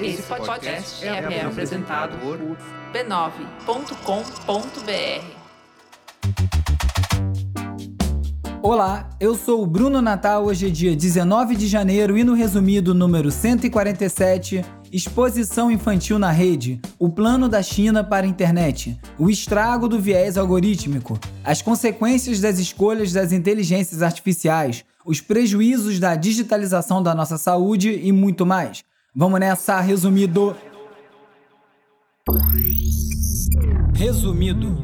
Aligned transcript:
Esse 0.00 0.22
podcast 0.22 1.04
é, 1.04 1.08
é 1.08 1.44
apresentado 1.44 2.18
por 2.18 2.38
b9.com.br. 2.92 3.96
Olá, 8.62 9.08
eu 9.20 9.36
sou 9.36 9.62
o 9.62 9.66
Bruno 9.66 10.02
Natal. 10.02 10.44
Hoje 10.44 10.66
é 10.66 10.70
dia 10.70 10.96
19 10.96 11.54
de 11.54 11.68
janeiro 11.68 12.18
e 12.18 12.24
no 12.24 12.34
resumido 12.34 12.92
número 12.92 13.30
147, 13.30 14.64
Exposição 14.92 15.70
Infantil 15.70 16.18
na 16.18 16.32
Rede, 16.32 16.80
o 16.98 17.08
plano 17.08 17.48
da 17.48 17.62
China 17.62 18.02
para 18.02 18.26
a 18.26 18.28
internet, 18.28 18.98
o 19.18 19.30
estrago 19.30 19.88
do 19.88 20.00
viés 20.00 20.36
algorítmico, 20.36 21.18
as 21.44 21.62
consequências 21.62 22.40
das 22.40 22.58
escolhas 22.58 23.12
das 23.12 23.30
inteligências 23.30 24.02
artificiais, 24.02 24.84
os 25.06 25.20
prejuízos 25.20 26.00
da 26.00 26.16
digitalização 26.16 27.00
da 27.00 27.14
nossa 27.14 27.38
saúde 27.38 28.00
e 28.02 28.10
muito 28.10 28.44
mais. 28.44 28.82
Vamos 29.14 29.38
nessa, 29.38 29.80
resumido. 29.80 30.54
Resumido. 33.94 34.76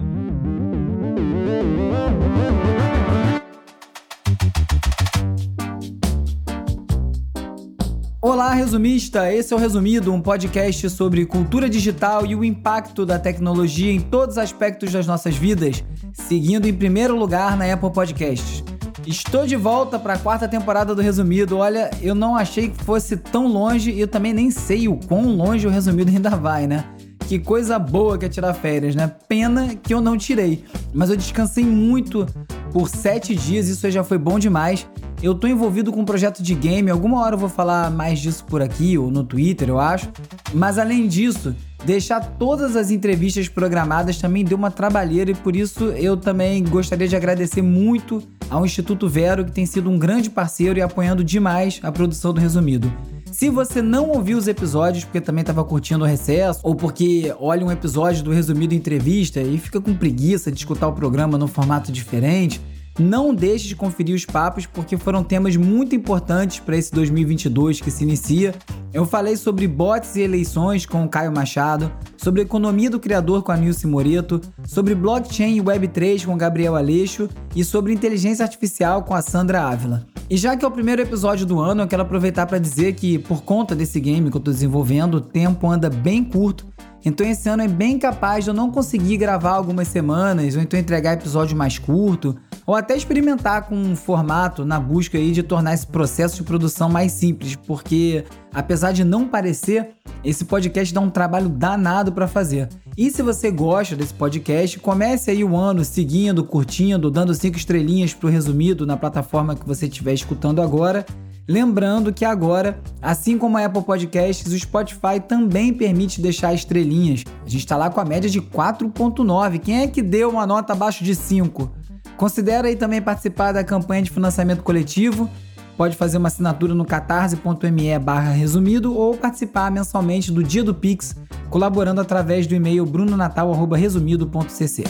Olá, 8.20 8.54
resumista! 8.54 9.32
Esse 9.32 9.52
é 9.52 9.56
o 9.56 9.58
Resumido, 9.58 10.12
um 10.12 10.22
podcast 10.22 10.88
sobre 10.90 11.26
cultura 11.26 11.68
digital 11.68 12.24
e 12.24 12.36
o 12.36 12.44
impacto 12.44 13.04
da 13.04 13.18
tecnologia 13.18 13.92
em 13.92 14.00
todos 14.00 14.36
os 14.36 14.38
aspectos 14.38 14.92
das 14.92 15.08
nossas 15.08 15.34
vidas, 15.34 15.82
seguindo 16.12 16.68
em 16.68 16.72
primeiro 16.72 17.16
lugar 17.16 17.56
na 17.56 17.70
Apple 17.72 17.92
Podcasts. 17.92 18.62
Estou 19.06 19.46
de 19.46 19.56
volta 19.56 19.98
para 19.98 20.14
a 20.14 20.18
quarta 20.18 20.46
temporada 20.46 20.94
do 20.94 21.02
Resumido. 21.02 21.58
Olha, 21.58 21.90
eu 22.00 22.14
não 22.14 22.36
achei 22.36 22.68
que 22.68 22.84
fosse 22.84 23.16
tão 23.16 23.48
longe 23.48 23.90
e 23.90 24.00
eu 24.00 24.06
também 24.06 24.32
nem 24.32 24.50
sei 24.50 24.86
o 24.86 24.96
quão 24.96 25.34
longe 25.34 25.66
o 25.66 25.70
Resumido 25.70 26.10
ainda 26.10 26.30
vai, 26.30 26.66
né? 26.66 26.84
Que 27.26 27.38
coisa 27.38 27.78
boa 27.78 28.16
que 28.16 28.26
é 28.26 28.28
tirar 28.28 28.54
férias, 28.54 28.94
né? 28.94 29.10
Pena 29.28 29.74
que 29.74 29.92
eu 29.92 30.00
não 30.00 30.16
tirei. 30.16 30.64
Mas 30.92 31.10
eu 31.10 31.16
descansei 31.16 31.64
muito 31.64 32.26
por 32.72 32.88
sete 32.88 33.34
dias, 33.34 33.68
isso 33.68 33.90
já 33.90 34.04
foi 34.04 34.18
bom 34.18 34.38
demais. 34.38 34.86
Eu 35.22 35.34
tô 35.34 35.46
envolvido 35.46 35.92
com 35.92 36.00
um 36.00 36.04
projeto 36.04 36.42
de 36.42 36.54
game, 36.54 36.90
alguma 36.90 37.20
hora 37.20 37.34
eu 37.34 37.38
vou 37.38 37.48
falar 37.48 37.90
mais 37.90 38.18
disso 38.18 38.44
por 38.44 38.62
aqui 38.62 38.98
ou 38.98 39.10
no 39.10 39.24
Twitter, 39.24 39.68
eu 39.68 39.78
acho. 39.78 40.10
Mas 40.52 40.78
além 40.78 41.06
disso, 41.06 41.54
deixar 41.84 42.20
todas 42.38 42.76
as 42.76 42.90
entrevistas 42.90 43.48
programadas 43.48 44.18
também 44.18 44.44
deu 44.44 44.56
uma 44.56 44.70
trabalheira 44.70 45.30
e 45.30 45.34
por 45.34 45.56
isso 45.56 45.84
eu 45.84 46.16
também 46.16 46.62
gostaria 46.64 47.08
de 47.08 47.16
agradecer 47.16 47.62
muito 47.62 48.22
ao 48.48 48.64
Instituto 48.64 49.08
Vero, 49.08 49.44
que 49.44 49.52
tem 49.52 49.66
sido 49.66 49.90
um 49.90 49.98
grande 49.98 50.30
parceiro 50.30 50.78
e 50.78 50.82
apoiando 50.82 51.24
demais 51.24 51.80
a 51.82 51.90
produção 51.90 52.32
do 52.32 52.40
Resumido. 52.40 52.92
Se 53.32 53.48
você 53.48 53.80
não 53.80 54.10
ouviu 54.10 54.36
os 54.36 54.46
episódios 54.46 55.04
porque 55.04 55.20
também 55.20 55.40
estava 55.40 55.64
curtindo 55.64 56.04
o 56.04 56.06
recesso, 56.06 56.60
ou 56.62 56.74
porque 56.74 57.34
olha 57.40 57.64
um 57.64 57.72
episódio 57.72 58.22
do 58.22 58.30
Resumido 58.30 58.74
Entrevista 58.74 59.40
e 59.40 59.56
fica 59.56 59.80
com 59.80 59.94
preguiça 59.94 60.52
de 60.52 60.58
escutar 60.58 60.86
o 60.88 60.92
programa 60.92 61.38
num 61.38 61.48
formato 61.48 61.90
diferente, 61.90 62.60
não 62.98 63.34
deixe 63.34 63.68
de 63.68 63.76
conferir 63.76 64.14
os 64.14 64.24
papos 64.24 64.66
porque 64.66 64.96
foram 64.96 65.24
temas 65.24 65.56
muito 65.56 65.94
importantes 65.94 66.60
para 66.60 66.76
esse 66.76 66.92
2022 66.92 67.80
que 67.80 67.90
se 67.90 68.04
inicia. 68.04 68.54
Eu 68.92 69.06
falei 69.06 69.36
sobre 69.36 69.66
bots 69.66 70.16
e 70.16 70.20
eleições 70.20 70.84
com 70.84 71.04
o 71.04 71.08
Caio 71.08 71.32
Machado, 71.32 71.90
sobre 72.16 72.42
economia 72.42 72.90
do 72.90 73.00
criador 73.00 73.42
com 73.42 73.52
a 73.52 73.56
Nilce 73.56 73.86
Moreto, 73.86 74.40
sobre 74.66 74.94
blockchain 74.94 75.56
e 75.56 75.62
Web3 75.62 76.26
com 76.26 76.34
o 76.34 76.36
Gabriel 76.36 76.76
Aleixo 76.76 77.28
e 77.56 77.64
sobre 77.64 77.92
inteligência 77.92 78.44
artificial 78.44 79.02
com 79.02 79.14
a 79.14 79.22
Sandra 79.22 79.62
Ávila. 79.62 80.06
E 80.28 80.36
já 80.36 80.56
que 80.56 80.64
é 80.64 80.68
o 80.68 80.70
primeiro 80.70 81.02
episódio 81.02 81.44
do 81.44 81.60
ano, 81.60 81.82
eu 81.82 81.88
quero 81.88 82.02
aproveitar 82.02 82.46
para 82.46 82.58
dizer 82.58 82.94
que 82.94 83.18
por 83.18 83.42
conta 83.42 83.74
desse 83.74 84.00
game 84.00 84.30
que 84.30 84.36
eu 84.36 84.38
estou 84.38 84.52
desenvolvendo, 84.52 85.16
o 85.16 85.20
tempo 85.20 85.68
anda 85.68 85.90
bem 85.90 86.24
curto 86.24 86.66
então 87.04 87.26
esse 87.26 87.48
ano 87.48 87.62
é 87.62 87.68
bem 87.68 87.98
capaz 87.98 88.44
de 88.44 88.50
eu 88.50 88.54
não 88.54 88.70
conseguir 88.70 89.16
gravar 89.16 89.52
algumas 89.52 89.88
semanas, 89.88 90.54
ou 90.54 90.62
então 90.62 90.78
entregar 90.78 91.14
episódio 91.14 91.56
mais 91.56 91.78
curto, 91.78 92.36
ou 92.66 92.74
até 92.74 92.96
experimentar 92.96 93.62
com 93.66 93.74
um 93.74 93.96
formato 93.96 94.64
na 94.64 94.78
busca 94.78 95.18
aí 95.18 95.32
de 95.32 95.42
tornar 95.42 95.74
esse 95.74 95.86
processo 95.86 96.36
de 96.36 96.42
produção 96.42 96.88
mais 96.88 97.12
simples, 97.12 97.56
porque 97.56 98.24
apesar 98.52 98.92
de 98.92 99.04
não 99.04 99.26
parecer, 99.26 99.90
esse 100.24 100.44
podcast 100.44 100.92
dá 100.92 101.00
um 101.00 101.10
trabalho 101.10 101.48
danado 101.48 102.12
para 102.12 102.28
fazer. 102.28 102.68
E 102.96 103.10
se 103.10 103.22
você 103.22 103.50
gosta 103.50 103.96
desse 103.96 104.14
podcast, 104.14 104.78
comece 104.78 105.30
aí 105.30 105.42
o 105.42 105.56
ano 105.56 105.84
seguindo, 105.84 106.44
curtindo, 106.44 107.10
dando 107.10 107.34
cinco 107.34 107.56
estrelinhas 107.56 108.12
pro 108.14 108.28
resumido 108.28 108.86
na 108.86 108.96
plataforma 108.96 109.56
que 109.56 109.66
você 109.66 109.86
estiver 109.86 110.12
escutando 110.12 110.60
agora 110.60 111.04
Lembrando 111.48 112.12
que 112.12 112.24
agora, 112.24 112.80
assim 113.00 113.36
como 113.36 113.58
a 113.58 113.64
Apple 113.64 113.82
Podcasts, 113.82 114.52
o 114.52 114.58
Spotify 114.58 115.18
também 115.26 115.72
permite 115.74 116.20
deixar 116.20 116.54
estrelinhas. 116.54 117.24
A 117.44 117.48
gente 117.48 117.60
está 117.60 117.76
lá 117.76 117.90
com 117.90 118.00
a 118.00 118.04
média 118.04 118.30
de 118.30 118.40
4.9. 118.40 119.58
Quem 119.58 119.80
é 119.80 119.88
que 119.88 120.02
deu 120.02 120.30
uma 120.30 120.46
nota 120.46 120.72
abaixo 120.72 121.02
de 121.02 121.14
5? 121.14 121.81
Considera 122.16 122.68
aí 122.68 122.76
também 122.76 123.02
participar 123.02 123.52
da 123.52 123.64
campanha 123.64 124.02
de 124.02 124.10
financiamento 124.10 124.62
coletivo. 124.62 125.28
Pode 125.76 125.96
fazer 125.96 126.18
uma 126.18 126.28
assinatura 126.28 126.74
no 126.74 126.84
catarse.me 126.84 127.98
resumido 128.34 128.96
ou 128.96 129.16
participar 129.16 129.70
mensalmente 129.70 130.30
do 130.30 130.42
Dia 130.42 130.62
do 130.62 130.74
Pix, 130.74 131.16
colaborando 131.50 132.00
através 132.00 132.46
do 132.46 132.54
e-mail 132.54 132.86
brunonatal.resumido.cc. 132.86 134.84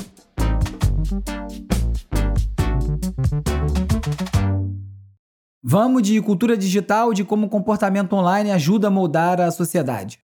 Vamos 5.65 6.03
de 6.03 6.21
cultura 6.21 6.56
digital, 6.56 7.15
de 7.15 7.25
como 7.25 7.47
o 7.47 7.49
comportamento 7.49 8.12
online 8.15 8.50
ajuda 8.50 8.89
a 8.89 8.91
moldar 8.91 9.41
a 9.41 9.50
sociedade. 9.50 10.22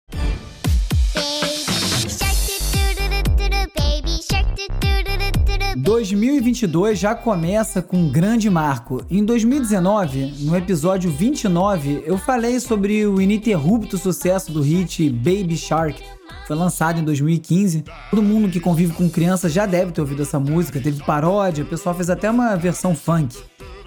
2022 5.85 6.99
já 6.99 7.15
começa 7.15 7.83
com 7.83 7.99
um 7.99 8.11
grande 8.11 8.49
marco. 8.49 9.05
Em 9.11 9.23
2019, 9.23 10.47
no 10.47 10.57
episódio 10.57 11.11
29, 11.11 12.05
eu 12.07 12.17
falei 12.17 12.59
sobre 12.59 13.07
o 13.07 13.21
ininterrupto 13.21 13.99
sucesso 13.99 14.51
do 14.51 14.63
hit 14.63 15.11
Baby 15.11 15.59
Shark. 15.59 16.03
Foi 16.47 16.57
lançado 16.57 17.01
em 17.01 17.05
2015. 17.05 17.85
Todo 18.09 18.23
mundo 18.23 18.49
que 18.49 18.61
convive 18.61 18.95
com 18.95 19.11
crianças 19.11 19.53
já 19.53 19.67
deve 19.67 19.93
ter 19.93 20.01
ouvido 20.01 20.23
essa 20.23 20.41
música. 20.41 20.81
Teve 20.81 21.05
paródia, 21.05 21.65
o 21.65 21.69
pessoal 21.69 21.95
fez 21.95 22.09
até 22.09 22.31
uma 22.31 22.57
versão 22.57 22.95
funk. 22.95 23.37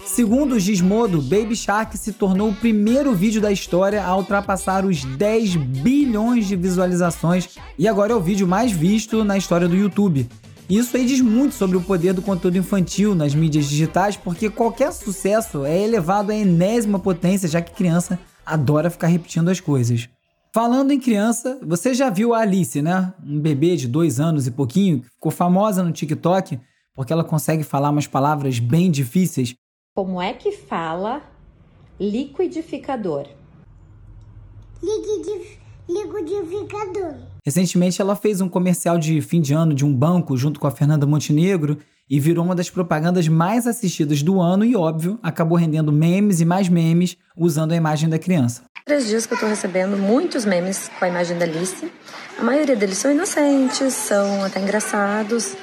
Segundo 0.04 0.52
o 0.52 0.60
Gizmodo, 0.60 1.20
Baby 1.20 1.56
Shark 1.56 1.98
se 1.98 2.12
tornou 2.12 2.50
o 2.50 2.54
primeiro 2.54 3.12
vídeo 3.12 3.42
da 3.42 3.50
história 3.50 4.04
a 4.04 4.16
ultrapassar 4.16 4.84
os 4.86 5.04
10 5.04 5.56
bilhões 5.56 6.46
de 6.46 6.54
visualizações 6.54 7.58
e 7.76 7.88
agora 7.88 8.12
é 8.12 8.16
o 8.16 8.20
vídeo 8.20 8.46
mais 8.46 8.70
visto 8.70 9.24
na 9.24 9.36
história 9.36 9.66
do 9.66 9.74
YouTube. 9.74 10.28
Isso 10.68 10.96
aí 10.96 11.06
diz 11.06 11.20
muito 11.20 11.54
sobre 11.54 11.76
o 11.76 11.80
poder 11.80 12.12
do 12.12 12.20
conteúdo 12.20 12.58
infantil 12.58 13.14
nas 13.14 13.34
mídias 13.34 13.66
digitais, 13.66 14.16
porque 14.16 14.50
qualquer 14.50 14.92
sucesso 14.92 15.64
é 15.64 15.80
elevado 15.80 16.30
à 16.30 16.34
enésima 16.34 16.98
potência, 16.98 17.48
já 17.48 17.62
que 17.62 17.72
criança 17.72 18.18
adora 18.44 18.90
ficar 18.90 19.06
repetindo 19.06 19.48
as 19.48 19.60
coisas. 19.60 20.08
Falando 20.52 20.92
em 20.92 21.00
criança, 21.00 21.58
você 21.62 21.94
já 21.94 22.10
viu 22.10 22.34
a 22.34 22.40
Alice, 22.40 22.82
né? 22.82 23.14
Um 23.24 23.40
bebê 23.40 23.76
de 23.76 23.88
dois 23.88 24.20
anos 24.20 24.46
e 24.46 24.50
pouquinho, 24.50 25.00
que 25.00 25.10
ficou 25.10 25.32
famosa 25.32 25.82
no 25.82 25.92
TikTok 25.92 26.58
porque 26.94 27.12
ela 27.12 27.22
consegue 27.22 27.62
falar 27.62 27.90
umas 27.90 28.08
palavras 28.08 28.58
bem 28.58 28.90
difíceis 28.90 29.54
como 29.98 30.22
é 30.22 30.32
que 30.32 30.52
fala 30.52 31.20
liquidificador? 31.98 33.26
Liquidificador. 34.80 37.16
Recentemente 37.48 37.98
ela 38.02 38.14
fez 38.14 38.42
um 38.42 38.48
comercial 38.48 38.98
de 38.98 39.22
fim 39.22 39.40
de 39.40 39.54
ano 39.54 39.72
de 39.72 39.82
um 39.82 39.90
banco 39.90 40.36
junto 40.36 40.60
com 40.60 40.66
a 40.66 40.70
Fernanda 40.70 41.06
Montenegro 41.06 41.78
e 42.06 42.20
virou 42.20 42.44
uma 42.44 42.54
das 42.54 42.68
propagandas 42.68 43.26
mais 43.26 43.66
assistidas 43.66 44.22
do 44.22 44.38
ano 44.38 44.66
e, 44.66 44.76
óbvio, 44.76 45.18
acabou 45.22 45.56
rendendo 45.56 45.90
memes 45.90 46.42
e 46.42 46.44
mais 46.44 46.68
memes 46.68 47.16
usando 47.34 47.72
a 47.72 47.74
imagem 47.74 48.06
da 48.06 48.18
criança. 48.18 48.64
Três 48.84 49.06
dias 49.06 49.24
que 49.24 49.32
eu 49.32 49.36
estou 49.36 49.48
recebendo 49.48 49.96
muitos 49.96 50.44
memes 50.44 50.90
com 50.98 51.06
a 51.06 51.08
imagem 51.08 51.38
da 51.38 51.46
Alice. 51.46 51.90
A 52.38 52.42
maioria 52.42 52.76
deles 52.76 52.98
são 52.98 53.10
inocentes, 53.10 53.94
são 53.94 54.44
até 54.44 54.60
engraçados, 54.60 55.56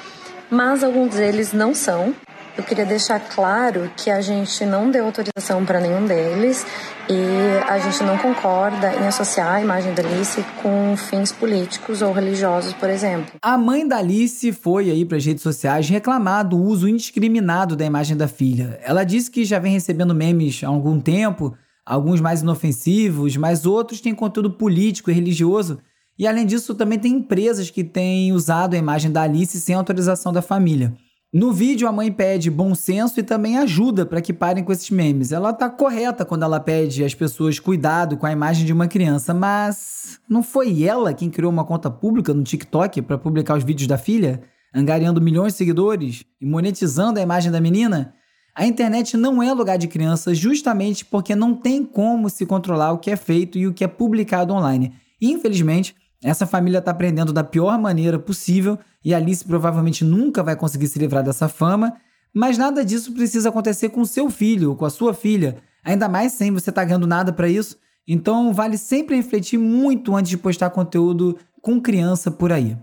mas 0.49 0.83
alguns 0.83 1.13
deles 1.13 1.53
não 1.53 1.75
são. 1.75 2.15
Eu 2.57 2.63
queria 2.63 2.85
deixar 2.87 3.19
claro 3.19 3.91
que 3.95 4.09
a 4.09 4.21
gente 4.21 4.65
não 4.65 4.89
deu 4.89 5.05
autorização 5.05 5.63
para 5.63 5.79
nenhum 5.79 6.07
deles 6.07 6.65
e 7.09 7.69
a 7.69 7.77
gente 7.77 8.03
não 8.03 8.17
concorda 8.17 8.93
em 8.95 9.07
associar 9.07 9.55
a 9.55 9.61
imagem 9.61 9.93
da 9.93 10.01
Alice 10.01 10.43
com 10.61 10.97
fins 10.97 11.31
políticos 11.31 12.01
ou 12.01 12.11
religiosos, 12.11 12.73
por 12.73 12.89
exemplo. 12.89 13.33
A 13.41 13.57
mãe 13.57 13.87
da 13.87 13.97
Alice 13.97 14.51
foi 14.51 14.89
aí 14.89 15.05
para 15.05 15.17
as 15.17 15.25
redes 15.25 15.43
sociais 15.43 15.87
reclamar 15.87 16.47
do 16.47 16.57
uso 16.57 16.87
indiscriminado 16.87 17.75
da 17.75 17.85
imagem 17.85 18.17
da 18.17 18.27
filha. 18.27 18.79
Ela 18.83 19.03
disse 19.03 19.29
que 19.29 19.45
já 19.45 19.59
vem 19.59 19.73
recebendo 19.73 20.15
memes 20.15 20.63
há 20.63 20.67
algum 20.67 20.99
tempo, 20.99 21.55
alguns 21.85 22.19
mais 22.19 22.41
inofensivos, 22.41 23.37
mas 23.37 23.65
outros 23.65 24.01
têm 24.01 24.15
conteúdo 24.15 24.51
político 24.51 25.11
e 25.11 25.13
religioso. 25.13 25.79
E 26.17 26.25
além 26.25 26.45
disso, 26.45 26.73
também 26.73 26.97
tem 26.97 27.13
empresas 27.13 27.69
que 27.69 27.83
têm 27.83 28.31
usado 28.31 28.73
a 28.73 28.77
imagem 28.77 29.11
da 29.11 29.21
Alice 29.21 29.59
sem 29.59 29.75
autorização 29.75 30.31
da 30.33 30.41
família. 30.41 30.93
No 31.35 31.51
vídeo, 31.51 31.85
a 31.85 31.91
mãe 31.91 32.09
pede 32.13 32.49
bom 32.49 32.73
senso 32.73 33.19
e 33.19 33.23
também 33.23 33.57
ajuda 33.57 34.05
para 34.05 34.21
que 34.21 34.31
parem 34.31 34.63
com 34.63 34.71
esses 34.71 34.89
memes. 34.89 35.33
Ela 35.33 35.51
tá 35.51 35.69
correta 35.69 36.23
quando 36.23 36.43
ela 36.43 36.61
pede 36.61 37.03
às 37.03 37.13
pessoas 37.13 37.59
cuidado 37.59 38.15
com 38.15 38.25
a 38.25 38.31
imagem 38.31 38.65
de 38.65 38.71
uma 38.71 38.87
criança, 38.87 39.33
mas 39.33 40.17
não 40.29 40.41
foi 40.41 40.85
ela 40.85 41.13
quem 41.13 41.29
criou 41.29 41.51
uma 41.51 41.65
conta 41.65 41.91
pública 41.91 42.33
no 42.33 42.41
TikTok 42.41 43.01
para 43.01 43.17
publicar 43.17 43.57
os 43.57 43.65
vídeos 43.65 43.85
da 43.85 43.97
filha, 43.97 44.43
angariando 44.73 45.19
milhões 45.19 45.51
de 45.51 45.57
seguidores 45.57 46.23
e 46.39 46.45
monetizando 46.45 47.19
a 47.19 47.23
imagem 47.23 47.51
da 47.51 47.59
menina? 47.59 48.13
A 48.55 48.65
internet 48.65 49.17
não 49.17 49.43
é 49.43 49.51
lugar 49.51 49.77
de 49.77 49.89
crianças 49.89 50.37
justamente 50.37 51.03
porque 51.03 51.35
não 51.35 51.53
tem 51.53 51.83
como 51.83 52.29
se 52.29 52.45
controlar 52.45 52.93
o 52.93 52.97
que 52.97 53.11
é 53.11 53.17
feito 53.17 53.57
e 53.57 53.67
o 53.67 53.73
que 53.73 53.83
é 53.83 53.89
publicado 53.89 54.53
online. 54.53 54.93
Infelizmente, 55.21 55.93
essa 56.25 56.47
família 56.47 56.79
está 56.79 56.89
aprendendo 56.89 57.31
da 57.31 57.43
pior 57.43 57.77
maneira 57.77 58.17
possível 58.17 58.79
e 59.03 59.13
Alice 59.13 59.45
provavelmente 59.45 60.03
nunca 60.03 60.41
vai 60.41 60.55
conseguir 60.55 60.87
se 60.87 60.97
livrar 60.97 61.23
dessa 61.23 61.47
fama, 61.47 61.93
mas 62.33 62.57
nada 62.57 62.83
disso 62.83 63.13
precisa 63.13 63.49
acontecer 63.49 63.89
com 63.89 64.03
seu 64.03 64.27
filho 64.31 64.71
ou 64.71 64.75
com 64.75 64.85
a 64.85 64.89
sua 64.89 65.13
filha, 65.13 65.57
ainda 65.83 66.09
mais 66.09 66.31
sem 66.31 66.51
você 66.51 66.71
estar 66.71 66.81
tá 66.81 66.85
ganhando 66.85 67.05
nada 67.05 67.31
para 67.31 67.47
isso. 67.47 67.77
Então 68.07 68.51
vale 68.51 68.75
sempre 68.75 69.15
refletir 69.15 69.59
muito 69.59 70.15
antes 70.15 70.31
de 70.31 70.37
postar 70.37 70.71
conteúdo 70.71 71.37
com 71.61 71.79
criança 71.79 72.31
por 72.31 72.51
aí. 72.51 72.75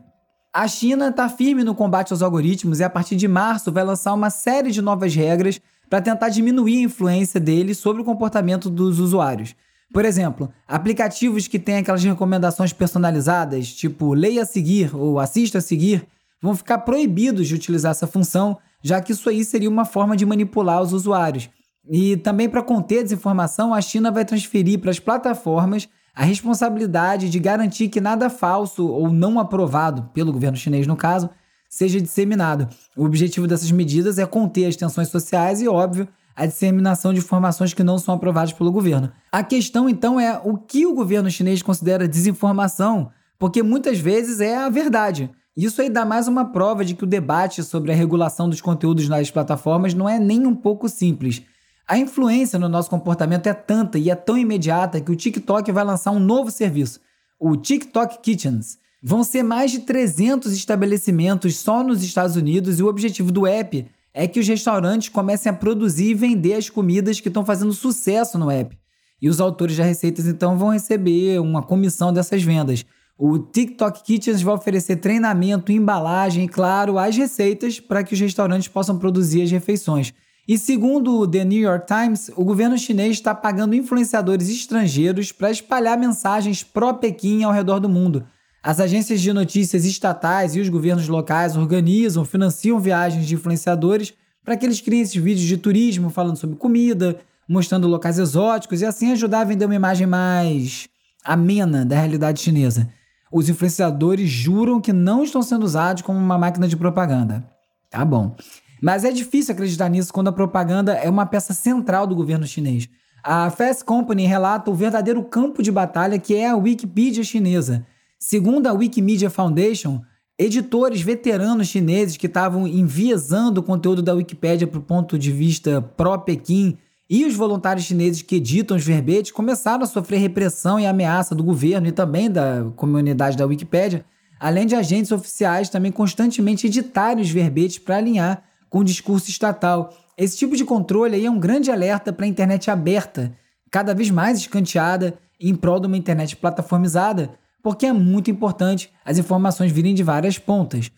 A 0.54 0.68
China 0.68 1.08
está 1.08 1.28
firme 1.28 1.64
no 1.64 1.74
combate 1.74 2.12
aos 2.12 2.22
algoritmos 2.22 2.78
e 2.78 2.84
a 2.84 2.90
partir 2.90 3.16
de 3.16 3.26
março 3.26 3.72
vai 3.72 3.82
lançar 3.82 4.14
uma 4.14 4.30
série 4.30 4.70
de 4.70 4.80
novas 4.80 5.16
regras 5.16 5.60
para 5.90 6.00
tentar 6.00 6.28
diminuir 6.28 6.78
a 6.78 6.82
influência 6.82 7.40
deles 7.40 7.76
sobre 7.76 8.02
o 8.02 8.04
comportamento 8.04 8.70
dos 8.70 9.00
usuários. 9.00 9.56
Por 9.92 10.04
exemplo, 10.04 10.50
aplicativos 10.66 11.46
que 11.46 11.58
têm 11.58 11.76
aquelas 11.76 12.02
recomendações 12.02 12.72
personalizadas, 12.72 13.68
tipo 13.72 14.14
leia 14.14 14.42
a 14.42 14.46
seguir 14.46 14.94
ou 14.96 15.20
assista 15.20 15.58
a 15.58 15.60
seguir, 15.60 16.06
vão 16.40 16.56
ficar 16.56 16.78
proibidos 16.78 17.46
de 17.46 17.54
utilizar 17.54 17.90
essa 17.90 18.06
função, 18.06 18.56
já 18.82 19.00
que 19.00 19.12
isso 19.12 19.28
aí 19.28 19.44
seria 19.44 19.68
uma 19.68 19.84
forma 19.84 20.16
de 20.16 20.24
manipular 20.24 20.80
os 20.80 20.92
usuários. 20.92 21.50
E 21.88 22.16
também 22.16 22.48
para 22.48 22.62
conter 22.62 23.00
a 23.00 23.02
desinformação, 23.02 23.74
a 23.74 23.80
China 23.80 24.10
vai 24.10 24.24
transferir 24.24 24.80
para 24.80 24.90
as 24.90 24.98
plataformas 24.98 25.88
a 26.14 26.24
responsabilidade 26.24 27.28
de 27.28 27.38
garantir 27.38 27.88
que 27.88 28.00
nada 28.00 28.30
falso 28.30 28.86
ou 28.86 29.10
não 29.10 29.38
aprovado 29.38 30.10
pelo 30.14 30.32
governo 30.32 30.56
chinês, 30.56 30.86
no 30.86 30.96
caso, 30.96 31.28
seja 31.68 32.00
disseminado. 32.00 32.68
O 32.96 33.04
objetivo 33.04 33.46
dessas 33.46 33.70
medidas 33.70 34.18
é 34.18 34.26
conter 34.26 34.66
as 34.66 34.76
tensões 34.76 35.08
sociais 35.08 35.62
e, 35.62 35.68
óbvio, 35.68 36.06
a 36.34 36.46
disseminação 36.46 37.12
de 37.12 37.20
informações 37.20 37.74
que 37.74 37.82
não 37.82 37.98
são 37.98 38.14
aprovadas 38.14 38.52
pelo 38.52 38.72
governo. 38.72 39.12
A 39.30 39.42
questão 39.42 39.88
então 39.88 40.18
é 40.18 40.40
o 40.42 40.56
que 40.56 40.86
o 40.86 40.94
governo 40.94 41.30
chinês 41.30 41.62
considera 41.62 42.08
desinformação, 42.08 43.10
porque 43.38 43.62
muitas 43.62 43.98
vezes 43.98 44.40
é 44.40 44.56
a 44.56 44.68
verdade. 44.68 45.30
Isso 45.56 45.82
aí 45.82 45.90
dá 45.90 46.04
mais 46.04 46.28
uma 46.28 46.46
prova 46.46 46.84
de 46.84 46.94
que 46.94 47.04
o 47.04 47.06
debate 47.06 47.62
sobre 47.62 47.92
a 47.92 47.94
regulação 47.94 48.48
dos 48.48 48.60
conteúdos 48.60 49.08
nas 49.08 49.30
plataformas 49.30 49.92
não 49.92 50.08
é 50.08 50.18
nem 50.18 50.46
um 50.46 50.54
pouco 50.54 50.88
simples. 50.88 51.42
A 51.86 51.98
influência 51.98 52.58
no 52.58 52.68
nosso 52.68 52.88
comportamento 52.88 53.46
é 53.48 53.52
tanta 53.52 53.98
e 53.98 54.08
é 54.08 54.14
tão 54.14 54.38
imediata 54.38 55.00
que 55.00 55.12
o 55.12 55.16
TikTok 55.16 55.70
vai 55.70 55.84
lançar 55.84 56.10
um 56.10 56.18
novo 56.18 56.50
serviço, 56.50 57.00
o 57.38 57.56
TikTok 57.56 58.22
Kitchens. 58.22 58.78
Vão 59.02 59.24
ser 59.24 59.42
mais 59.42 59.70
de 59.70 59.80
300 59.80 60.52
estabelecimentos 60.52 61.56
só 61.58 61.82
nos 61.82 62.02
Estados 62.02 62.36
Unidos 62.36 62.78
e 62.78 62.82
o 62.82 62.86
objetivo 62.86 63.32
do 63.32 63.46
app 63.46 63.86
é 64.14 64.26
que 64.26 64.40
os 64.40 64.46
restaurantes 64.46 65.08
comecem 65.08 65.50
a 65.50 65.54
produzir 65.54 66.10
e 66.10 66.14
vender 66.14 66.54
as 66.54 66.68
comidas 66.68 67.20
que 67.20 67.28
estão 67.28 67.44
fazendo 67.44 67.72
sucesso 67.72 68.38
no 68.38 68.50
app. 68.50 68.76
E 69.20 69.28
os 69.28 69.40
autores 69.40 69.76
das 69.76 69.86
receitas 69.86 70.26
então 70.26 70.58
vão 70.58 70.70
receber 70.70 71.40
uma 71.40 71.62
comissão 71.62 72.12
dessas 72.12 72.42
vendas. 72.42 72.84
O 73.16 73.38
TikTok 73.38 74.02
Kitchens 74.02 74.42
vai 74.42 74.54
oferecer 74.54 74.96
treinamento, 74.96 75.70
embalagem 75.70 76.44
e, 76.44 76.48
claro, 76.48 76.98
as 76.98 77.16
receitas 77.16 77.78
para 77.78 78.02
que 78.02 78.14
os 78.14 78.20
restaurantes 78.20 78.68
possam 78.68 78.98
produzir 78.98 79.42
as 79.42 79.50
refeições. 79.50 80.12
E 80.46 80.58
segundo 80.58 81.20
o 81.20 81.28
The 81.28 81.44
New 81.44 81.60
York 81.60 81.86
Times, 81.86 82.30
o 82.34 82.44
governo 82.44 82.76
chinês 82.76 83.12
está 83.12 83.32
pagando 83.32 83.76
influenciadores 83.76 84.48
estrangeiros 84.48 85.30
para 85.30 85.52
espalhar 85.52 85.96
mensagens 85.96 86.64
pró-Pequim 86.64 87.44
ao 87.44 87.52
redor 87.52 87.78
do 87.78 87.88
mundo. 87.88 88.26
As 88.62 88.78
agências 88.78 89.20
de 89.20 89.32
notícias 89.32 89.84
estatais 89.84 90.54
e 90.54 90.60
os 90.60 90.68
governos 90.68 91.08
locais 91.08 91.56
organizam, 91.56 92.24
financiam 92.24 92.78
viagens 92.78 93.26
de 93.26 93.34
influenciadores 93.34 94.14
para 94.44 94.56
que 94.56 94.64
eles 94.64 94.80
criem 94.80 95.02
esses 95.02 95.20
vídeos 95.20 95.46
de 95.46 95.56
turismo 95.56 96.10
falando 96.10 96.36
sobre 96.36 96.54
comida, 96.54 97.18
mostrando 97.48 97.88
locais 97.88 98.20
exóticos 98.20 98.80
e 98.80 98.86
assim 98.86 99.10
ajudar 99.10 99.40
a 99.40 99.44
vender 99.44 99.64
uma 99.64 99.74
imagem 99.74 100.06
mais 100.06 100.88
amena 101.24 101.84
da 101.84 101.96
realidade 101.96 102.40
chinesa. 102.40 102.88
Os 103.32 103.48
influenciadores 103.48 104.30
juram 104.30 104.80
que 104.80 104.92
não 104.92 105.24
estão 105.24 105.42
sendo 105.42 105.64
usados 105.64 106.02
como 106.02 106.18
uma 106.18 106.38
máquina 106.38 106.68
de 106.68 106.76
propaganda. 106.76 107.44
Tá 107.90 108.04
bom. 108.04 108.36
Mas 108.80 109.04
é 109.04 109.10
difícil 109.10 109.54
acreditar 109.54 109.88
nisso 109.88 110.12
quando 110.12 110.28
a 110.28 110.32
propaganda 110.32 110.92
é 110.92 111.10
uma 111.10 111.26
peça 111.26 111.52
central 111.52 112.06
do 112.06 112.14
governo 112.14 112.46
chinês. 112.46 112.88
A 113.24 113.50
Fast 113.50 113.84
Company 113.84 114.24
relata 114.24 114.70
o 114.70 114.74
verdadeiro 114.74 115.22
campo 115.24 115.62
de 115.62 115.72
batalha 115.72 116.18
que 116.18 116.36
é 116.36 116.48
a 116.48 116.56
Wikipedia 116.56 117.24
chinesa. 117.24 117.84
Segundo 118.24 118.68
a 118.68 118.72
Wikimedia 118.72 119.28
Foundation, 119.28 120.00
editores 120.38 121.00
veteranos 121.00 121.66
chineses 121.66 122.16
que 122.16 122.28
estavam 122.28 122.68
enviesando 122.68 123.60
o 123.60 123.64
conteúdo 123.64 124.00
da 124.00 124.14
Wikipédia 124.14 124.64
para 124.64 124.78
o 124.78 124.82
ponto 124.82 125.18
de 125.18 125.32
vista 125.32 125.82
pró-Pequim 125.82 126.78
e 127.10 127.24
os 127.24 127.34
voluntários 127.34 127.84
chineses 127.84 128.22
que 128.22 128.36
editam 128.36 128.76
os 128.76 128.84
verbetes 128.84 129.32
começaram 129.32 129.82
a 129.82 129.88
sofrer 129.88 130.20
repressão 130.20 130.78
e 130.78 130.86
ameaça 130.86 131.34
do 131.34 131.42
governo 131.42 131.88
e 131.88 131.92
também 131.92 132.30
da 132.30 132.70
comunidade 132.76 133.36
da 133.36 133.44
Wikipédia, 133.44 134.04
além 134.38 134.66
de 134.66 134.76
agentes 134.76 135.10
oficiais 135.10 135.68
também 135.68 135.90
constantemente 135.90 136.68
editarem 136.68 137.24
os 137.24 137.30
verbetes 137.30 137.78
para 137.78 137.96
alinhar 137.96 138.44
com 138.70 138.78
o 138.78 138.84
discurso 138.84 139.30
estatal. 139.30 139.92
Esse 140.16 140.36
tipo 140.36 140.56
de 140.56 140.64
controle 140.64 141.16
aí 141.16 141.26
é 141.26 141.30
um 141.30 141.40
grande 141.40 141.72
alerta 141.72 142.12
para 142.12 142.24
a 142.24 142.28
internet 142.28 142.70
aberta, 142.70 143.36
cada 143.68 143.92
vez 143.92 144.12
mais 144.12 144.38
escanteada 144.38 145.18
em 145.40 145.56
prol 145.56 145.80
de 145.80 145.88
uma 145.88 145.96
internet 145.96 146.36
plataformizada, 146.36 147.41
porque 147.62 147.86
é 147.86 147.92
muito 147.92 148.30
importante 148.30 148.92
as 149.04 149.18
informações 149.18 149.70
virem 149.70 149.94
de 149.94 150.02
várias 150.02 150.38
pontas. 150.38 150.90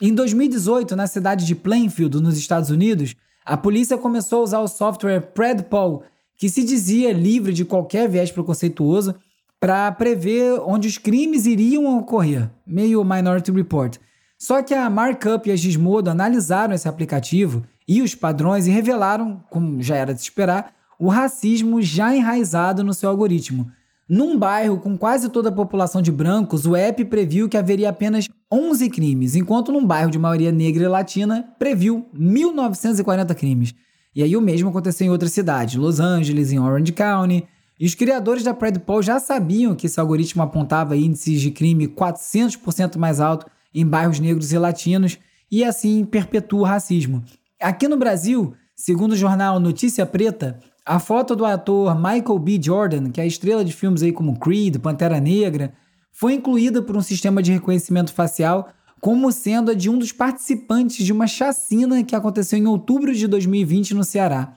Em 0.00 0.14
2018, 0.14 0.94
na 0.94 1.06
cidade 1.06 1.46
de 1.46 1.54
Plainfield, 1.54 2.20
nos 2.20 2.36
Estados 2.36 2.70
Unidos, 2.70 3.14
a 3.44 3.56
polícia 3.56 3.98
começou 3.98 4.40
a 4.40 4.44
usar 4.44 4.58
o 4.60 4.68
software 4.68 5.20
PredPol, 5.20 6.02
que 6.36 6.48
se 6.48 6.64
dizia 6.64 7.12
livre 7.12 7.52
de 7.52 7.64
qualquer 7.64 8.08
viés 8.08 8.30
preconceituoso, 8.30 9.14
para 9.58 9.92
prever 9.92 10.58
onde 10.64 10.88
os 10.88 10.96
crimes 10.96 11.44
iriam 11.44 11.98
ocorrer, 11.98 12.50
meio 12.66 13.04
Minority 13.04 13.52
Report. 13.52 13.98
Só 14.38 14.62
que 14.62 14.72
a 14.72 14.88
Markup 14.88 15.46
e 15.46 15.52
a 15.52 15.56
Gizmodo 15.56 16.08
analisaram 16.08 16.74
esse 16.74 16.88
aplicativo 16.88 17.62
e 17.86 18.00
os 18.00 18.14
padrões 18.14 18.66
e 18.66 18.70
revelaram, 18.70 19.44
como 19.50 19.82
já 19.82 19.96
era 19.96 20.14
de 20.14 20.20
se 20.20 20.28
esperar, 20.28 20.72
o 20.98 21.08
racismo 21.08 21.82
já 21.82 22.14
enraizado 22.16 22.82
no 22.82 22.94
seu 22.94 23.10
algoritmo, 23.10 23.70
num 24.10 24.36
bairro 24.36 24.80
com 24.80 24.98
quase 24.98 25.28
toda 25.28 25.50
a 25.50 25.52
população 25.52 26.02
de 26.02 26.10
brancos, 26.10 26.66
o 26.66 26.74
app 26.74 27.04
previu 27.04 27.48
que 27.48 27.56
haveria 27.56 27.90
apenas 27.90 28.28
11 28.50 28.90
crimes, 28.90 29.36
enquanto 29.36 29.70
num 29.70 29.86
bairro 29.86 30.10
de 30.10 30.18
maioria 30.18 30.50
negra 30.50 30.82
e 30.82 30.88
latina 30.88 31.54
previu 31.60 32.04
1.940 32.12 33.32
crimes. 33.36 33.72
E 34.12 34.24
aí 34.24 34.36
o 34.36 34.40
mesmo 34.40 34.68
aconteceu 34.68 35.06
em 35.06 35.10
outras 35.10 35.32
cidades, 35.32 35.76
Los 35.76 36.00
Angeles, 36.00 36.50
em 36.50 36.58
Orange 36.58 36.90
County. 36.90 37.46
E 37.78 37.86
os 37.86 37.94
criadores 37.94 38.42
da 38.42 38.52
PredPol 38.52 39.00
já 39.00 39.20
sabiam 39.20 39.76
que 39.76 39.86
esse 39.86 40.00
algoritmo 40.00 40.42
apontava 40.42 40.96
índices 40.96 41.40
de 41.40 41.52
crime 41.52 41.86
400% 41.86 42.98
mais 42.98 43.20
alto 43.20 43.46
em 43.72 43.86
bairros 43.86 44.18
negros 44.18 44.52
e 44.52 44.58
latinos 44.58 45.18
e 45.48 45.62
assim 45.62 46.04
perpetua 46.04 46.60
o 46.62 46.64
racismo. 46.64 47.22
Aqui 47.62 47.86
no 47.86 47.96
Brasil, 47.96 48.54
segundo 48.74 49.12
o 49.12 49.16
jornal 49.16 49.60
Notícia 49.60 50.04
Preta, 50.04 50.58
a 50.84 50.98
foto 50.98 51.36
do 51.36 51.44
ator 51.44 51.94
Michael 51.94 52.38
B. 52.38 52.58
Jordan, 52.62 53.10
que 53.10 53.20
é 53.20 53.26
estrela 53.26 53.64
de 53.64 53.72
filmes 53.72 54.02
aí 54.02 54.12
como 54.12 54.38
Creed, 54.38 54.78
Pantera 54.78 55.20
Negra, 55.20 55.72
foi 56.12 56.34
incluída 56.34 56.82
por 56.82 56.96
um 56.96 57.02
sistema 57.02 57.42
de 57.42 57.52
reconhecimento 57.52 58.12
facial 58.12 58.68
como 59.00 59.32
sendo 59.32 59.70
a 59.70 59.74
de 59.74 59.88
um 59.88 59.98
dos 59.98 60.12
participantes 60.12 61.04
de 61.04 61.12
uma 61.12 61.26
chacina 61.26 62.04
que 62.04 62.14
aconteceu 62.14 62.58
em 62.58 62.66
outubro 62.66 63.14
de 63.14 63.26
2020 63.26 63.94
no 63.94 64.04
Ceará. 64.04 64.54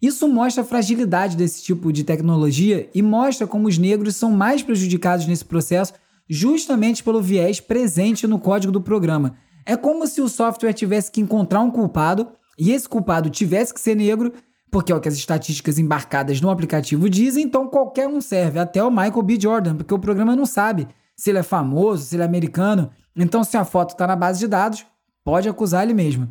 Isso 0.00 0.26
mostra 0.26 0.62
a 0.62 0.66
fragilidade 0.66 1.36
desse 1.36 1.62
tipo 1.62 1.92
de 1.92 2.02
tecnologia 2.02 2.88
e 2.94 3.02
mostra 3.02 3.46
como 3.46 3.68
os 3.68 3.78
negros 3.78 4.16
são 4.16 4.32
mais 4.32 4.62
prejudicados 4.62 5.26
nesse 5.26 5.44
processo 5.44 5.92
justamente 6.28 7.04
pelo 7.04 7.20
viés 7.20 7.60
presente 7.60 8.26
no 8.26 8.38
código 8.38 8.72
do 8.72 8.80
programa. 8.80 9.36
É 9.66 9.76
como 9.76 10.06
se 10.06 10.20
o 10.20 10.28
software 10.28 10.72
tivesse 10.72 11.12
que 11.12 11.20
encontrar 11.20 11.60
um 11.60 11.70
culpado 11.70 12.28
e 12.58 12.72
esse 12.72 12.88
culpado 12.88 13.30
tivesse 13.30 13.72
que 13.72 13.80
ser 13.80 13.94
negro 13.94 14.32
porque 14.72 14.90
é 14.90 14.94
o 14.96 15.00
que 15.00 15.08
as 15.08 15.14
estatísticas 15.14 15.78
embarcadas 15.78 16.40
no 16.40 16.48
aplicativo 16.48 17.08
dizem, 17.10 17.44
então 17.44 17.68
qualquer 17.68 18.08
um 18.08 18.22
serve, 18.22 18.58
até 18.58 18.82
o 18.82 18.90
Michael 18.90 19.22
B. 19.22 19.38
Jordan, 19.38 19.76
porque 19.76 19.92
o 19.92 19.98
programa 19.98 20.34
não 20.34 20.46
sabe 20.46 20.88
se 21.14 21.28
ele 21.28 21.38
é 21.38 21.42
famoso, 21.42 22.06
se 22.06 22.16
ele 22.16 22.22
é 22.22 22.26
americano. 22.26 22.90
Então, 23.14 23.44
se 23.44 23.54
a 23.58 23.66
foto 23.66 23.90
está 23.90 24.06
na 24.06 24.16
base 24.16 24.38
de 24.38 24.48
dados, 24.48 24.86
pode 25.22 25.46
acusar 25.46 25.82
ele 25.82 25.92
mesmo. 25.92 26.26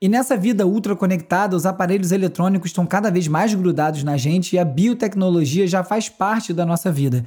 E 0.00 0.08
nessa 0.08 0.38
vida 0.38 0.66
ultra 0.66 0.96
conectada, 0.96 1.54
os 1.54 1.66
aparelhos 1.66 2.12
eletrônicos 2.12 2.70
estão 2.70 2.86
cada 2.86 3.10
vez 3.10 3.28
mais 3.28 3.52
grudados 3.52 4.02
na 4.02 4.16
gente 4.16 4.56
e 4.56 4.58
a 4.58 4.64
biotecnologia 4.64 5.66
já 5.66 5.84
faz 5.84 6.08
parte 6.08 6.54
da 6.54 6.64
nossa 6.64 6.90
vida. 6.90 7.26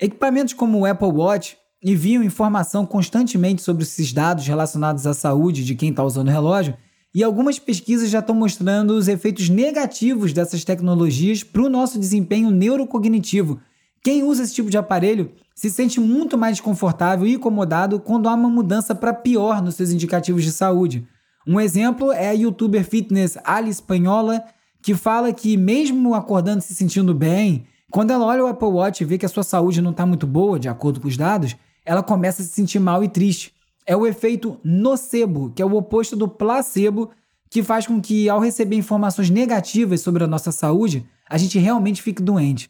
Equipamentos 0.00 0.54
como 0.54 0.78
o 0.78 0.86
Apple 0.86 1.08
Watch 1.08 1.56
enviam 1.82 2.22
informação 2.22 2.86
constantemente 2.86 3.62
sobre 3.62 3.82
esses 3.82 4.12
dados 4.12 4.46
relacionados 4.46 5.08
à 5.08 5.12
saúde 5.12 5.64
de 5.64 5.74
quem 5.74 5.90
está 5.90 6.04
usando 6.04 6.28
o 6.28 6.30
relógio 6.30 6.76
e 7.14 7.22
algumas 7.22 7.58
pesquisas 7.58 8.10
já 8.10 8.18
estão 8.18 8.34
mostrando 8.34 8.90
os 8.90 9.06
efeitos 9.06 9.48
negativos 9.48 10.32
dessas 10.32 10.64
tecnologias 10.64 11.44
para 11.44 11.62
o 11.62 11.68
nosso 11.68 11.98
desempenho 11.98 12.50
neurocognitivo. 12.50 13.60
Quem 14.02 14.24
usa 14.24 14.42
esse 14.42 14.54
tipo 14.54 14.68
de 14.68 14.76
aparelho 14.76 15.30
se 15.54 15.70
sente 15.70 16.00
muito 16.00 16.36
mais 16.36 16.56
desconfortável 16.56 17.24
e 17.26 17.34
incomodado 17.34 18.00
quando 18.00 18.28
há 18.28 18.34
uma 18.34 18.48
mudança 18.48 18.94
para 18.94 19.14
pior 19.14 19.62
nos 19.62 19.76
seus 19.76 19.90
indicativos 19.90 20.42
de 20.42 20.50
saúde. 20.50 21.06
Um 21.46 21.60
exemplo 21.60 22.10
é 22.10 22.30
a 22.30 22.32
youtuber 22.32 22.84
fitness 22.84 23.38
Ali 23.44 23.70
Espanhola, 23.70 24.42
que 24.82 24.94
fala 24.94 25.32
que, 25.32 25.56
mesmo 25.56 26.14
acordando 26.14 26.60
se 26.62 26.74
sentindo 26.74 27.14
bem, 27.14 27.66
quando 27.90 28.10
ela 28.10 28.26
olha 28.26 28.44
o 28.44 28.48
Apple 28.48 28.68
Watch 28.68 29.02
e 29.02 29.06
vê 29.06 29.16
que 29.16 29.24
a 29.24 29.28
sua 29.28 29.44
saúde 29.44 29.80
não 29.80 29.92
está 29.92 30.04
muito 30.04 30.26
boa, 30.26 30.58
de 30.58 30.68
acordo 30.68 31.00
com 31.00 31.06
os 31.06 31.16
dados, 31.16 31.54
ela 31.84 32.02
começa 32.02 32.42
a 32.42 32.44
se 32.44 32.50
sentir 32.50 32.80
mal 32.80 33.04
e 33.04 33.08
triste 33.08 33.54
é 33.86 33.96
o 33.96 34.06
efeito 34.06 34.58
nocebo, 34.64 35.52
que 35.54 35.62
é 35.62 35.64
o 35.64 35.74
oposto 35.74 36.16
do 36.16 36.28
placebo, 36.28 37.10
que 37.50 37.62
faz 37.62 37.86
com 37.86 38.00
que, 38.00 38.28
ao 38.28 38.40
receber 38.40 38.76
informações 38.76 39.30
negativas 39.30 40.00
sobre 40.00 40.24
a 40.24 40.26
nossa 40.26 40.50
saúde, 40.50 41.06
a 41.28 41.38
gente 41.38 41.58
realmente 41.58 42.02
fique 42.02 42.22
doente. 42.22 42.68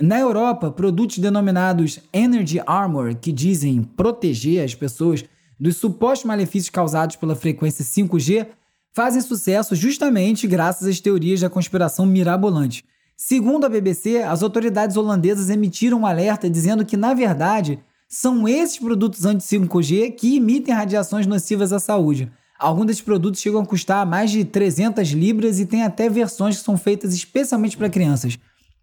Na 0.00 0.18
Europa, 0.18 0.70
produtos 0.70 1.18
denominados 1.18 2.00
Energy 2.12 2.60
Armor, 2.66 3.16
que 3.16 3.32
dizem 3.32 3.82
proteger 3.82 4.62
as 4.62 4.74
pessoas 4.74 5.24
dos 5.58 5.78
supostos 5.78 6.26
malefícios 6.26 6.68
causados 6.68 7.16
pela 7.16 7.34
frequência 7.34 7.82
5G, 7.82 8.46
fazem 8.92 9.22
sucesso 9.22 9.74
justamente 9.74 10.46
graças 10.46 10.86
às 10.86 11.00
teorias 11.00 11.40
da 11.40 11.48
conspiração 11.48 12.04
mirabolante. 12.04 12.84
Segundo 13.16 13.64
a 13.64 13.68
BBC, 13.70 14.18
as 14.18 14.42
autoridades 14.42 14.98
holandesas 14.98 15.48
emitiram 15.48 16.00
um 16.00 16.06
alerta 16.06 16.50
dizendo 16.50 16.84
que, 16.84 16.96
na 16.96 17.14
verdade, 17.14 17.78
são 18.08 18.46
esses 18.46 18.78
produtos 18.78 19.24
anti-5G 19.24 20.12
que 20.12 20.36
emitem 20.36 20.74
radiações 20.74 21.26
nocivas 21.26 21.72
à 21.72 21.80
saúde. 21.80 22.30
Alguns 22.58 22.86
desses 22.86 23.02
produtos 23.02 23.40
chegam 23.40 23.60
a 23.60 23.66
custar 23.66 24.06
mais 24.06 24.30
de 24.30 24.44
300 24.44 25.08
libras 25.10 25.60
e 25.60 25.66
tem 25.66 25.82
até 25.82 26.08
versões 26.08 26.56
que 26.56 26.64
são 26.64 26.78
feitas 26.78 27.12
especialmente 27.12 27.76
para 27.76 27.90
crianças. 27.90 28.38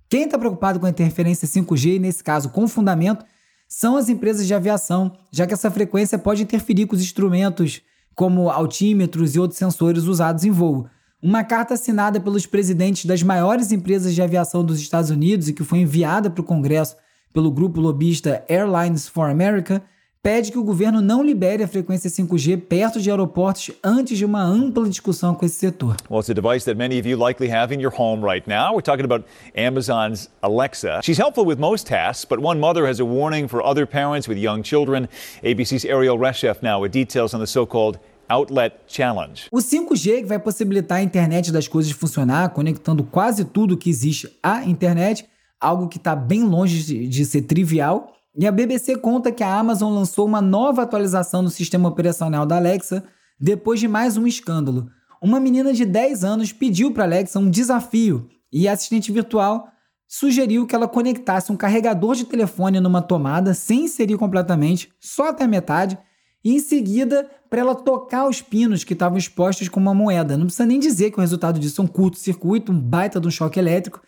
Quem 0.09 0.25
está 0.25 0.37
preocupado 0.37 0.79
com 0.79 0.85
a 0.85 0.89
interferência 0.89 1.47
5G, 1.47 1.99
nesse 1.99 2.23
caso 2.23 2.49
com 2.49 2.67
fundamento, 2.67 3.25
são 3.67 3.97
as 3.97 4.09
empresas 4.09 4.45
de 4.45 4.53
aviação, 4.53 5.11
já 5.31 5.47
que 5.47 5.53
essa 5.53 5.71
frequência 5.71 6.19
pode 6.19 6.43
interferir 6.43 6.85
com 6.85 6.95
os 6.95 7.01
instrumentos 7.01 7.81
como 8.13 8.49
altímetros 8.49 9.33
e 9.33 9.39
outros 9.39 9.57
sensores 9.57 10.03
usados 10.03 10.43
em 10.43 10.51
voo. 10.51 10.85
Uma 11.19 11.43
carta 11.43 11.73
assinada 11.73 12.19
pelos 12.19 12.45
presidentes 12.45 13.05
das 13.05 13.23
maiores 13.23 13.71
empresas 13.71 14.13
de 14.13 14.21
aviação 14.21 14.63
dos 14.63 14.79
Estados 14.79 15.09
Unidos 15.09 15.47
e 15.47 15.53
que 15.53 15.63
foi 15.63 15.79
enviada 15.79 16.29
para 16.29 16.41
o 16.41 16.45
Congresso 16.45 16.95
pelo 17.33 17.51
grupo 17.51 17.81
lobista 17.81 18.43
Airlines 18.47 19.07
for 19.07 19.29
America, 19.29 19.81
pede 20.21 20.51
que 20.51 20.57
o 20.57 20.63
governo 20.63 21.01
não 21.01 21.21
libere 21.21 21.63
a 21.63 21.67
frequência 21.67 22.09
5G 22.09 22.61
perto 22.61 23.01
de 23.01 23.11
aeroportos 23.11 23.71
antes 23.83 24.17
de 24.17 24.23
uma 24.23 24.41
ampla 24.41 24.87
discussão 24.87 25.35
com 25.35 25.45
esse 25.45 25.55
setor. 25.55 25.97
Well, 26.09 26.21
it's 26.21 26.29
a 26.29 26.33
device 26.33 26.63
that 26.63 26.77
many 26.77 26.97
of 26.97 27.05
you 27.05 27.17
likely 27.17 27.51
have 27.51 27.73
in 27.73 27.81
your 27.81 27.91
home 27.93 28.23
right 28.25 28.47
now. 28.47 28.73
We're 28.73 28.81
talking 28.81 29.03
about 29.03 29.25
Amazon's 29.53 30.29
Alexa. 30.41 31.01
She's 31.03 31.19
helpful 31.19 31.45
with 31.45 31.59
most 31.59 31.87
tasks, 31.87 32.23
but 32.23 32.39
one 32.39 32.57
mother 32.57 32.87
has 32.87 33.01
a 33.01 33.05
warning 33.05 33.49
for 33.49 33.61
other 33.61 33.85
parents 33.85 34.29
with 34.29 34.37
young 34.37 34.63
children. 34.63 35.09
ABC's 35.43 35.83
Ariel 35.83 36.17
Reshef 36.17 36.61
now 36.61 36.79
with 36.79 36.93
details 36.93 37.33
on 37.33 37.41
the 37.41 37.47
so-called 37.47 37.99
Outlet 38.29 38.87
Challenge. 38.87 39.49
O 39.51 39.57
5G 39.57 40.21
que 40.21 40.25
vai 40.25 40.39
possibilitar 40.39 40.99
a 40.99 41.03
internet 41.03 41.51
das 41.51 41.67
coisas 41.67 41.91
funcionar, 41.91 42.49
conectando 42.51 43.03
quase 43.03 43.43
tudo 43.43 43.75
que 43.75 43.89
existe 43.89 44.29
à 44.41 44.63
internet, 44.63 45.25
algo 45.63 45.87
que 45.87 45.97
está 45.97 46.15
bem 46.15 46.43
longe 46.43 46.83
de, 46.83 47.07
de 47.07 47.25
ser 47.25 47.43
trivial. 47.43 48.13
E 48.35 48.45
a 48.45 48.51
BBC 48.51 48.97
conta 48.97 49.31
que 49.31 49.43
a 49.43 49.57
Amazon 49.57 49.93
lançou 49.93 50.25
uma 50.25 50.41
nova 50.41 50.83
atualização 50.83 51.41
no 51.41 51.49
sistema 51.49 51.87
operacional 51.87 52.45
da 52.45 52.57
Alexa 52.57 53.03
depois 53.39 53.79
de 53.79 53.87
mais 53.87 54.17
um 54.17 54.27
escândalo. 54.27 54.89
Uma 55.21 55.39
menina 55.39 55.73
de 55.73 55.85
10 55.85 56.23
anos 56.23 56.51
pediu 56.51 56.91
para 56.91 57.03
a 57.03 57.07
Alexa 57.07 57.39
um 57.39 57.49
desafio 57.49 58.27
e 58.51 58.67
a 58.67 58.73
assistente 58.73 59.11
virtual 59.11 59.67
sugeriu 60.07 60.67
que 60.67 60.75
ela 60.75 60.87
conectasse 60.87 61.51
um 61.51 61.55
carregador 61.55 62.15
de 62.15 62.25
telefone 62.25 62.79
numa 62.79 63.01
tomada 63.01 63.53
sem 63.53 63.85
inserir 63.85 64.17
completamente, 64.17 64.91
só 64.99 65.29
até 65.29 65.45
a 65.45 65.47
metade, 65.47 65.97
e 66.43 66.53
em 66.53 66.59
seguida 66.59 67.27
para 67.49 67.61
ela 67.61 67.73
tocar 67.73 68.27
os 68.27 68.41
pinos 68.41 68.83
que 68.83 68.93
estavam 68.93 69.17
expostos 69.17 69.69
com 69.69 69.79
uma 69.79 69.93
moeda. 69.93 70.37
Não 70.37 70.45
precisa 70.45 70.65
nem 70.65 70.79
dizer 70.79 71.11
que 71.11 71.17
o 71.17 71.21
resultado 71.21 71.59
disso 71.59 71.81
é 71.81 71.83
um 71.83 71.87
curto-circuito, 71.87 72.71
um 72.71 72.79
baita 72.79 73.19
de 73.19 73.27
um 73.27 73.31
choque 73.31 73.59
elétrico, 73.59 74.01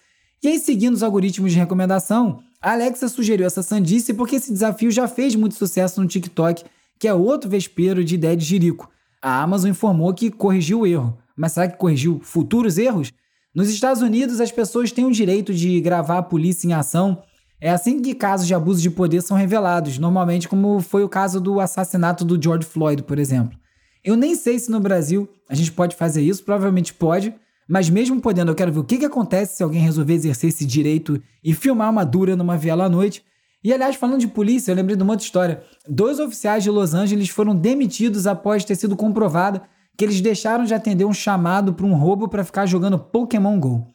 e 0.46 0.48
aí, 0.48 0.60
seguindo 0.60 0.94
os 0.94 1.02
algoritmos 1.02 1.52
de 1.52 1.58
recomendação, 1.58 2.40
a 2.62 2.74
Alexa 2.74 3.08
sugeriu 3.08 3.48
essa 3.48 3.64
sandice 3.64 4.14
porque 4.14 4.36
esse 4.36 4.54
desafio 4.54 4.92
já 4.92 5.08
fez 5.08 5.36
muito 5.36 5.56
sucesso 5.56 6.00
no 6.00 6.08
TikTok, 6.08 6.64
que 7.00 7.08
é 7.08 7.14
outro 7.14 7.50
vespeiro 7.50 8.04
de 8.04 8.14
ideia 8.14 8.38
de 8.38 8.46
jirico. 8.46 8.90
A 9.22 9.42
Amazon 9.42 9.72
informou 9.72 10.14
que 10.14 10.30
corrigiu 10.30 10.82
o 10.82 10.88
erro. 10.88 11.18
Mas 11.36 11.54
será 11.54 11.68
que 11.68 11.78
corrigiu 11.78 12.20
futuros 12.22 12.78
erros? 12.78 13.12
Nos 13.56 13.70
Estados 13.70 14.04
Unidos, 14.04 14.40
as 14.40 14.52
pessoas 14.52 14.92
têm 14.92 15.06
o 15.06 15.12
direito 15.12 15.52
de 15.54 15.82
gravar 15.82 16.20
a 16.20 16.24
polícia 16.24 16.68
em 16.68 16.74
ação. 16.74 17.24
É 17.60 17.72
assim 17.72 18.00
que 18.00 18.14
casos 18.14 18.46
de 18.46 18.54
abuso 18.54 18.82
de 18.82 18.92
poder 18.92 19.22
são 19.22 19.36
revelados, 19.36 19.98
normalmente 19.98 20.48
como 20.48 20.80
foi 20.80 21.04
o 21.04 21.10
caso 21.10 21.42
do 21.42 21.60
assassinato 21.60 22.24
do 22.24 22.40
George 22.40 22.68
Floyd, 22.68 23.02
por 23.02 23.18
exemplo. 23.18 23.58
Eu 24.04 24.16
nem 24.16 24.36
sei 24.36 24.60
se 24.60 24.70
no 24.70 24.80
Brasil 24.80 25.28
a 25.50 25.56
gente 25.56 25.72
pode 25.72 25.96
fazer 25.96 26.22
isso, 26.22 26.44
provavelmente 26.44 26.94
pode, 26.94 27.34
mas 27.68 27.90
mesmo 27.90 28.22
podendo, 28.22 28.52
eu 28.52 28.56
quero 28.56 28.72
ver 28.72 28.80
o 28.80 28.84
que, 28.84 28.98
que 28.98 29.06
acontece 29.06 29.58
se 29.58 29.64
alguém 29.64 29.82
resolver 29.82 30.14
exercer 30.14 30.50
esse 30.50 30.66
direito 30.66 31.22
e 31.44 31.54
filmar 31.54 31.90
uma 31.90 32.04
dura 32.06 32.36
numa 32.36 32.58
viela 32.58 32.86
à 32.86 32.90
noite. 32.90 33.24
E 33.64 33.74
aliás, 33.74 33.96
falando 33.96 34.20
de 34.20 34.28
polícia, 34.28 34.72
eu 34.72 34.76
lembrei 34.76 34.96
de 34.96 35.02
uma 35.02 35.14
outra 35.14 35.26
história. 35.26 35.64
Dois 35.88 36.20
oficiais 36.20 36.64
de 36.64 36.70
Los 36.70 36.94
Angeles 36.94 37.30
foram 37.30 37.56
demitidos 37.56 38.28
após 38.28 38.64
ter 38.64 38.76
sido 38.76 38.96
comprovado 38.96 39.62
que 39.98 40.06
eles 40.06 40.22
deixaram 40.22 40.66
de 40.66 40.74
atender 40.74 41.06
um 41.06 41.14
chamado 41.14 41.74
para 41.74 41.86
um 41.86 41.96
roubo 41.96 42.28
para 42.28 42.44
ficar 42.44 42.66
jogando 42.66 43.00
Pokémon 43.00 43.60
Go. 43.60 43.88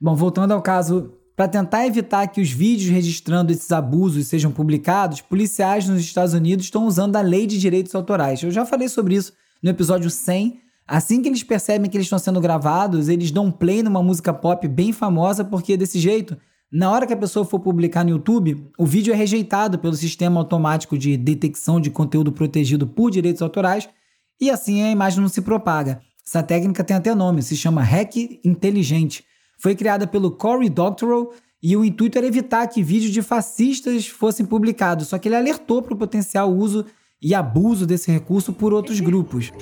Bom, 0.00 0.16
voltando 0.16 0.52
ao 0.52 0.62
caso, 0.62 1.12
para 1.36 1.46
tentar 1.46 1.86
evitar 1.86 2.26
que 2.26 2.40
os 2.40 2.50
vídeos 2.50 2.90
registrando 2.90 3.52
esses 3.52 3.70
abusos 3.70 4.26
sejam 4.26 4.50
publicados, 4.50 5.20
policiais 5.20 5.88
nos 5.88 6.00
Estados 6.00 6.34
Unidos 6.34 6.64
estão 6.64 6.86
usando 6.86 7.16
a 7.16 7.20
lei 7.20 7.46
de 7.46 7.58
direitos 7.58 7.94
autorais. 7.94 8.42
Eu 8.42 8.50
já 8.50 8.66
falei 8.66 8.88
sobre 8.88 9.14
isso 9.14 9.32
no 9.62 9.70
episódio 9.70 10.10
100 10.10 10.61
Assim 10.86 11.22
que 11.22 11.28
eles 11.28 11.42
percebem 11.42 11.90
que 11.90 11.96
eles 11.96 12.06
estão 12.06 12.18
sendo 12.18 12.40
gravados, 12.40 13.08
eles 13.08 13.30
dão 13.30 13.50
play 13.50 13.82
numa 13.82 14.02
música 14.02 14.32
pop 14.32 14.66
bem 14.68 14.92
famosa, 14.92 15.44
porque 15.44 15.76
desse 15.76 15.98
jeito, 15.98 16.36
na 16.70 16.90
hora 16.90 17.06
que 17.06 17.12
a 17.12 17.16
pessoa 17.16 17.44
for 17.44 17.60
publicar 17.60 18.02
no 18.02 18.10
YouTube, 18.10 18.70
o 18.78 18.86
vídeo 18.86 19.12
é 19.12 19.16
rejeitado 19.16 19.78
pelo 19.78 19.94
sistema 19.94 20.40
automático 20.40 20.96
de 20.96 21.16
detecção 21.16 21.80
de 21.80 21.90
conteúdo 21.90 22.32
protegido 22.32 22.86
por 22.86 23.10
direitos 23.10 23.42
autorais 23.42 23.88
e 24.40 24.50
assim 24.50 24.82
a 24.82 24.90
imagem 24.90 25.20
não 25.20 25.28
se 25.28 25.42
propaga. 25.42 26.00
Essa 26.26 26.42
técnica 26.42 26.82
tem 26.82 26.96
até 26.96 27.14
nome, 27.14 27.42
se 27.42 27.56
chama 27.56 27.82
hack 27.82 28.16
inteligente. 28.44 29.24
Foi 29.58 29.74
criada 29.74 30.06
pelo 30.06 30.30
Cory 30.30 30.68
Doctorow 30.68 31.32
e 31.62 31.76
o 31.76 31.84
intuito 31.84 32.18
era 32.18 32.26
evitar 32.26 32.66
que 32.66 32.82
vídeos 32.82 33.12
de 33.12 33.22
fascistas 33.22 34.06
fossem 34.08 34.44
publicados, 34.44 35.08
só 35.08 35.18
que 35.18 35.28
ele 35.28 35.36
alertou 35.36 35.82
para 35.82 35.94
o 35.94 35.98
potencial 35.98 36.50
uso 36.50 36.86
e 37.20 37.34
abuso 37.34 37.86
desse 37.86 38.10
recurso 38.10 38.52
por 38.52 38.72
outros 38.72 38.98
grupos. 38.98 39.52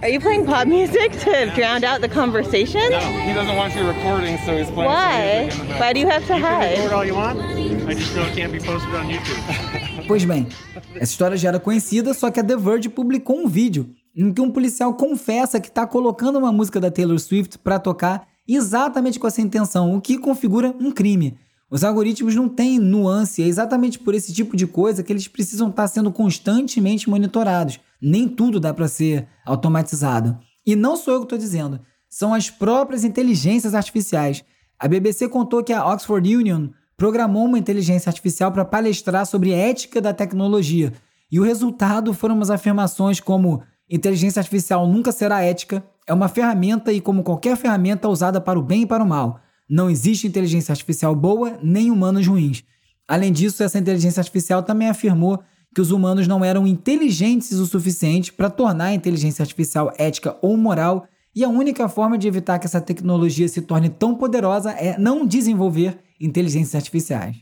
Are 0.00 0.08
you 0.08 0.20
playing 0.20 0.46
pop 0.46 0.68
music 0.68 1.10
to 1.24 1.50
drown 1.56 1.82
out 1.82 2.00
the 2.00 2.08
conversation? 2.08 2.80
No, 2.90 3.00
he 3.00 3.32
doesn't 3.34 3.56
want 3.56 3.74
you 3.74 3.84
recording, 3.86 4.38
so 4.46 4.56
he's 4.56 4.70
playing 4.70 4.88
Why? 4.88 5.50
Why 5.78 5.92
do 5.92 5.98
you 5.98 6.06
have 6.08 6.24
to 6.28 6.34
You 6.36 6.40
can 6.40 6.60
hide? 6.60 6.78
record 6.78 6.92
all 6.92 7.04
you 7.04 7.14
want. 7.14 7.40
I 7.40 7.94
just 7.94 8.14
know 8.14 8.22
it 8.22 8.34
can't 8.36 8.52
be 8.52 8.60
posted 8.60 8.94
on 8.94 9.08
YouTube. 9.08 9.78
Pois 10.06 10.24
bem, 10.24 10.46
essa 10.94 11.12
história 11.12 11.36
já 11.36 11.48
era 11.48 11.60
conhecida, 11.60 12.14
só 12.14 12.30
que 12.30 12.40
a 12.40 12.44
The 12.44 12.56
Verge 12.56 12.88
publicou 12.88 13.36
um 13.38 13.46
vídeo 13.46 13.90
em 14.16 14.32
que 14.32 14.40
um 14.40 14.50
policial 14.50 14.94
confessa 14.94 15.60
que 15.60 15.68
está 15.68 15.86
colocando 15.86 16.38
uma 16.38 16.50
música 16.50 16.80
da 16.80 16.90
Taylor 16.90 17.18
Swift 17.18 17.58
para 17.58 17.78
tocar 17.78 18.26
exatamente 18.48 19.18
com 19.18 19.26
essa 19.26 19.42
intenção, 19.42 19.94
o 19.94 20.00
que 20.00 20.16
configura 20.16 20.74
um 20.80 20.90
crime. 20.90 21.36
Os 21.70 21.84
algoritmos 21.84 22.34
não 22.34 22.48
têm 22.48 22.78
nuance, 22.78 23.42
é 23.42 23.46
exatamente 23.46 23.98
por 23.98 24.14
esse 24.14 24.32
tipo 24.32 24.56
de 24.56 24.66
coisa 24.66 25.02
que 25.02 25.12
eles 25.12 25.28
precisam 25.28 25.68
estar 25.68 25.86
sendo 25.88 26.10
constantemente 26.10 27.10
monitorados. 27.10 27.78
Nem 28.00 28.28
tudo 28.28 28.60
dá 28.60 28.72
para 28.72 28.88
ser 28.88 29.26
automatizado. 29.44 30.38
E 30.66 30.76
não 30.76 30.96
sou 30.96 31.14
eu 31.14 31.20
que 31.20 31.26
estou 31.26 31.38
dizendo, 31.38 31.80
são 32.08 32.32
as 32.32 32.50
próprias 32.50 33.04
inteligências 33.04 33.74
artificiais. 33.74 34.44
A 34.78 34.86
BBC 34.86 35.28
contou 35.28 35.62
que 35.62 35.72
a 35.72 35.86
Oxford 35.86 36.36
Union 36.36 36.68
programou 36.96 37.44
uma 37.44 37.58
inteligência 37.58 38.10
artificial 38.10 38.50
para 38.50 38.64
palestrar 38.64 39.26
sobre 39.26 39.52
ética 39.52 40.00
da 40.00 40.12
tecnologia. 40.12 40.92
E 41.30 41.38
o 41.38 41.44
resultado 41.44 42.12
foram 42.12 42.34
umas 42.34 42.50
afirmações 42.50 43.20
como 43.20 43.62
inteligência 43.88 44.40
artificial 44.40 44.86
nunca 44.86 45.12
será 45.12 45.42
ética, 45.42 45.84
é 46.06 46.12
uma 46.12 46.28
ferramenta 46.28 46.92
e, 46.92 47.00
como 47.00 47.22
qualquer 47.22 47.56
ferramenta, 47.56 48.08
usada 48.08 48.40
para 48.40 48.58
o 48.58 48.62
bem 48.62 48.82
e 48.82 48.86
para 48.86 49.04
o 49.04 49.06
mal. 49.06 49.40
Não 49.68 49.90
existe 49.90 50.26
inteligência 50.26 50.72
artificial 50.72 51.14
boa 51.14 51.58
nem 51.62 51.90
humanos 51.90 52.26
ruins. 52.26 52.64
Além 53.06 53.32
disso, 53.32 53.62
essa 53.62 53.78
inteligência 53.78 54.20
artificial 54.20 54.62
também 54.62 54.88
afirmou 54.88 55.42
que 55.74 55.80
os 55.80 55.90
humanos 55.90 56.26
não 56.26 56.44
eram 56.44 56.66
inteligentes 56.66 57.52
o 57.52 57.66
suficiente 57.66 58.32
para 58.32 58.50
tornar 58.50 58.86
a 58.86 58.94
inteligência 58.94 59.42
artificial 59.42 59.92
ética 59.96 60.36
ou 60.42 60.56
moral, 60.56 61.06
e 61.34 61.44
a 61.44 61.48
única 61.48 61.88
forma 61.88 62.18
de 62.18 62.26
evitar 62.26 62.58
que 62.58 62.66
essa 62.66 62.80
tecnologia 62.80 63.48
se 63.48 63.62
torne 63.62 63.88
tão 63.88 64.14
poderosa 64.14 64.70
é 64.72 64.98
não 64.98 65.26
desenvolver 65.26 65.98
inteligências 66.20 66.74
artificiais. 66.74 67.36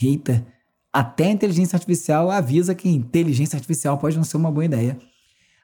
Eita, 0.00 0.46
até 0.92 1.26
a 1.26 1.30
inteligência 1.30 1.76
artificial 1.76 2.30
avisa 2.30 2.74
que 2.74 2.88
inteligência 2.88 3.56
artificial 3.56 3.96
pode 3.98 4.16
não 4.16 4.24
ser 4.24 4.36
uma 4.36 4.50
boa 4.50 4.64
ideia. 4.64 4.98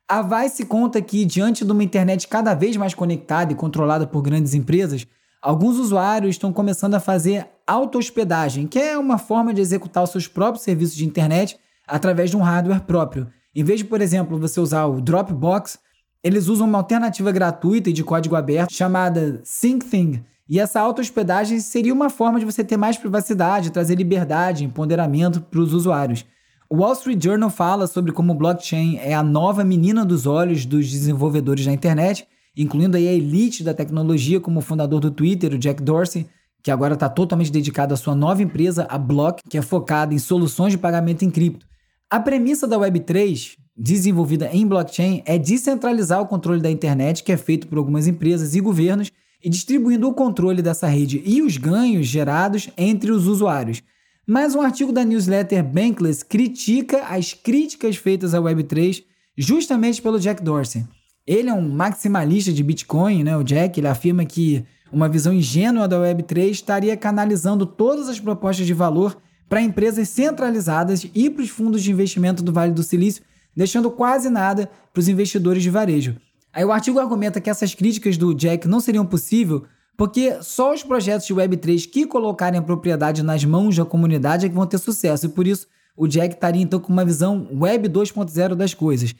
A 0.08 0.22
Vice 0.22 0.64
conta 0.66 1.00
que, 1.00 1.24
diante 1.24 1.64
de 1.64 1.72
uma 1.72 1.82
internet 1.82 2.28
cada 2.28 2.54
vez 2.54 2.76
mais 2.76 2.94
conectada 2.94 3.52
e 3.52 3.56
controlada 3.56 4.06
por 4.06 4.22
grandes 4.22 4.54
empresas, 4.54 5.06
alguns 5.40 5.78
usuários 5.78 6.36
estão 6.36 6.52
começando 6.52 6.94
a 6.94 7.00
fazer 7.00 7.46
auto-hospedagem, 7.66 8.66
que 8.66 8.78
é 8.78 8.98
uma 8.98 9.18
forma 9.18 9.54
de 9.54 9.60
executar 9.60 10.02
os 10.04 10.10
seus 10.10 10.28
próprios 10.28 10.62
serviços 10.62 10.96
de 10.96 11.06
internet 11.06 11.58
através 11.86 12.30
de 12.30 12.36
um 12.36 12.42
hardware 12.42 12.82
próprio. 12.82 13.26
Em 13.54 13.62
vez 13.62 13.80
de, 13.80 13.84
por 13.84 14.00
exemplo, 14.00 14.38
você 14.38 14.60
usar 14.60 14.86
o 14.86 15.00
Dropbox, 15.00 15.78
eles 16.22 16.48
usam 16.48 16.66
uma 16.66 16.78
alternativa 16.78 17.30
gratuita 17.30 17.90
e 17.90 17.92
de 17.92 18.02
código 18.02 18.34
aberto 18.34 18.72
chamada 18.72 19.40
SyncThing. 19.44 20.24
E 20.48 20.58
essa 20.58 20.80
auto-hospedagem 20.80 21.60
seria 21.60 21.92
uma 21.92 22.10
forma 22.10 22.38
de 22.38 22.44
você 22.44 22.64
ter 22.64 22.76
mais 22.76 22.96
privacidade, 22.96 23.70
trazer 23.70 23.94
liberdade, 23.94 24.64
empoderamento 24.64 25.40
para 25.40 25.60
os 25.60 25.72
usuários. 25.72 26.24
O 26.68 26.78
Wall 26.78 26.94
Street 26.94 27.22
Journal 27.22 27.50
fala 27.50 27.86
sobre 27.86 28.10
como 28.10 28.32
o 28.32 28.34
blockchain 28.34 28.96
é 28.96 29.14
a 29.14 29.22
nova 29.22 29.62
menina 29.62 30.04
dos 30.04 30.26
olhos 30.26 30.66
dos 30.66 30.90
desenvolvedores 30.90 31.64
da 31.64 31.72
internet, 31.72 32.26
incluindo 32.56 32.96
aí 32.96 33.06
a 33.06 33.12
elite 33.12 33.62
da 33.62 33.74
tecnologia, 33.74 34.40
como 34.40 34.58
o 34.58 34.62
fundador 34.62 35.00
do 35.00 35.10
Twitter, 35.10 35.52
o 35.54 35.58
Jack 35.58 35.82
Dorsey, 35.82 36.26
que 36.62 36.70
agora 36.70 36.94
está 36.94 37.08
totalmente 37.08 37.52
dedicado 37.52 37.92
à 37.92 37.96
sua 37.96 38.14
nova 38.14 38.42
empresa, 38.42 38.86
a 38.88 38.96
Block, 38.96 39.42
que 39.48 39.58
é 39.58 39.62
focada 39.62 40.14
em 40.14 40.18
soluções 40.18 40.72
de 40.72 40.78
pagamento 40.78 41.24
em 41.24 41.30
cripto. 41.30 41.66
A 42.14 42.20
premissa 42.20 42.68
da 42.68 42.78
Web3, 42.78 43.56
desenvolvida 43.76 44.48
em 44.52 44.64
blockchain, 44.64 45.24
é 45.26 45.36
descentralizar 45.36 46.20
o 46.20 46.28
controle 46.28 46.62
da 46.62 46.70
internet, 46.70 47.24
que 47.24 47.32
é 47.32 47.36
feito 47.36 47.66
por 47.66 47.76
algumas 47.76 48.06
empresas 48.06 48.54
e 48.54 48.60
governos, 48.60 49.10
e 49.42 49.50
distribuindo 49.50 50.08
o 50.08 50.14
controle 50.14 50.62
dessa 50.62 50.86
rede 50.86 51.20
e 51.26 51.42
os 51.42 51.56
ganhos 51.56 52.06
gerados 52.06 52.70
entre 52.78 53.10
os 53.10 53.26
usuários. 53.26 53.82
Mas 54.24 54.54
um 54.54 54.60
artigo 54.60 54.92
da 54.92 55.04
newsletter 55.04 55.64
Bankless 55.64 56.24
critica 56.24 56.98
as 57.08 57.34
críticas 57.34 57.96
feitas 57.96 58.32
à 58.32 58.38
Web3 58.38 59.02
justamente 59.36 60.00
pelo 60.00 60.20
Jack 60.20 60.40
Dorsey. 60.40 60.84
Ele 61.26 61.48
é 61.48 61.52
um 61.52 61.68
maximalista 61.68 62.52
de 62.52 62.62
Bitcoin, 62.62 63.24
né? 63.24 63.36
O 63.36 63.42
Jack 63.42 63.80
ele 63.80 63.88
afirma 63.88 64.24
que 64.24 64.64
uma 64.92 65.08
visão 65.08 65.32
ingênua 65.32 65.88
da 65.88 65.96
Web3 65.96 66.50
estaria 66.50 66.96
canalizando 66.96 67.66
todas 67.66 68.08
as 68.08 68.20
propostas 68.20 68.68
de 68.68 68.72
valor 68.72 69.20
para 69.54 69.62
empresas 69.62 70.08
centralizadas 70.08 71.06
e 71.14 71.30
para 71.30 71.44
os 71.44 71.48
fundos 71.48 71.80
de 71.80 71.92
investimento 71.92 72.42
do 72.42 72.52
Vale 72.52 72.72
do 72.72 72.82
Silício, 72.82 73.22
deixando 73.54 73.88
quase 73.88 74.28
nada 74.28 74.68
para 74.92 74.98
os 74.98 75.06
investidores 75.06 75.62
de 75.62 75.70
varejo. 75.70 76.16
Aí 76.52 76.64
o 76.64 76.72
artigo 76.72 76.98
argumenta 76.98 77.40
que 77.40 77.48
essas 77.48 77.72
críticas 77.72 78.16
do 78.16 78.34
Jack 78.34 78.66
não 78.66 78.80
seriam 78.80 79.06
possíveis 79.06 79.62
porque 79.96 80.42
só 80.42 80.74
os 80.74 80.82
projetos 80.82 81.28
de 81.28 81.32
Web3 81.32 81.88
que 81.88 82.04
colocarem 82.04 82.58
a 82.58 82.62
propriedade 82.62 83.22
nas 83.22 83.44
mãos 83.44 83.76
da 83.76 83.84
comunidade 83.84 84.44
é 84.44 84.48
que 84.48 84.54
vão 84.56 84.66
ter 84.66 84.78
sucesso, 84.78 85.26
e 85.26 85.28
por 85.28 85.46
isso 85.46 85.68
o 85.96 86.08
Jack 86.08 86.34
estaria 86.34 86.60
então 86.60 86.80
com 86.80 86.92
uma 86.92 87.04
visão 87.04 87.46
Web 87.52 87.88
2.0 87.90 88.56
das 88.56 88.74
coisas. 88.74 89.14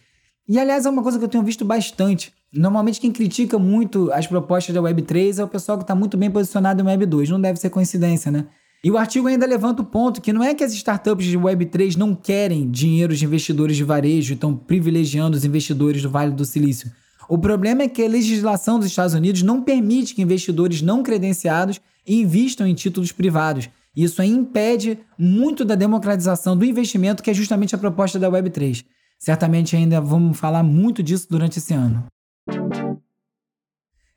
E 0.49 0.59
aliás, 0.59 0.85
é 0.85 0.91
uma 0.91 1.05
coisa 1.05 1.17
que 1.17 1.25
eu 1.25 1.29
tenho 1.29 1.45
visto 1.45 1.65
bastante. 1.65 2.35
Normalmente 2.53 3.01
quem 3.01 3.13
critica 3.13 3.57
muito 3.57 4.11
as 4.11 4.27
propostas 4.27 4.75
da 4.75 4.83
Web3 4.83 5.39
é 5.39 5.45
o 5.45 5.49
pessoal 5.49 5.79
que 5.79 5.85
está 5.85 5.95
muito 5.95 6.17
bem 6.17 6.29
posicionado 6.29 6.83
em 6.83 6.85
Web 6.85 7.07
2. 7.07 7.31
Não 7.31 7.41
deve 7.41 7.61
ser 7.61 7.71
coincidência, 7.71 8.33
né? 8.33 8.49
E 8.85 8.91
o 8.91 8.99
artigo 8.99 9.27
ainda 9.27 9.47
levanta 9.47 9.81
o 9.81 9.85
ponto 9.87 10.21
que 10.21 10.31
não 10.31 10.45
é 10.45 10.55
que 10.55 10.63
as 10.63 10.75
startups 10.75 11.25
de 11.25 11.39
Web3 11.39 11.97
não 11.97 12.15
querem 12.15 12.71
dinheiro 12.71 13.17
de 13.17 13.25
investidores 13.25 13.79
de 13.79 13.83
varejo 13.83 14.33
e 14.33 14.35
estão 14.35 14.55
privilegiando 14.55 15.35
os 15.35 15.45
investidores 15.45 16.03
do 16.03 16.11
Vale 16.11 16.33
do 16.33 16.45
Silício. 16.45 16.93
O 17.27 17.39
problema 17.39 17.85
é 17.85 17.89
que 17.89 18.05
a 18.05 18.09
legislação 18.09 18.79
dos 18.79 18.89
Estados 18.89 19.15
Unidos 19.15 19.43
não 19.43 19.63
permite 19.63 20.15
que 20.15 20.21
investidores 20.21 20.83
não 20.83 21.03
credenciados 21.03 21.81
invistam 22.07 22.67
em 22.67 22.75
títulos 22.75 23.11
privados. 23.11 23.71
Isso 23.97 24.23
impede 24.23 24.99
muito 25.19 25.65
da 25.65 25.75
democratização 25.75 26.55
do 26.55 26.67
investimento, 26.67 27.23
que 27.23 27.31
é 27.31 27.35
justamente 27.35 27.75
a 27.75 27.79
proposta 27.79 28.19
da 28.19 28.31
Web3. 28.31 28.85
Certamente 29.19 29.75
ainda 29.75 29.99
vamos 29.99 30.39
falar 30.39 30.63
muito 30.63 31.03
disso 31.03 31.27
durante 31.31 31.59
esse 31.59 31.73
ano. 31.73 32.05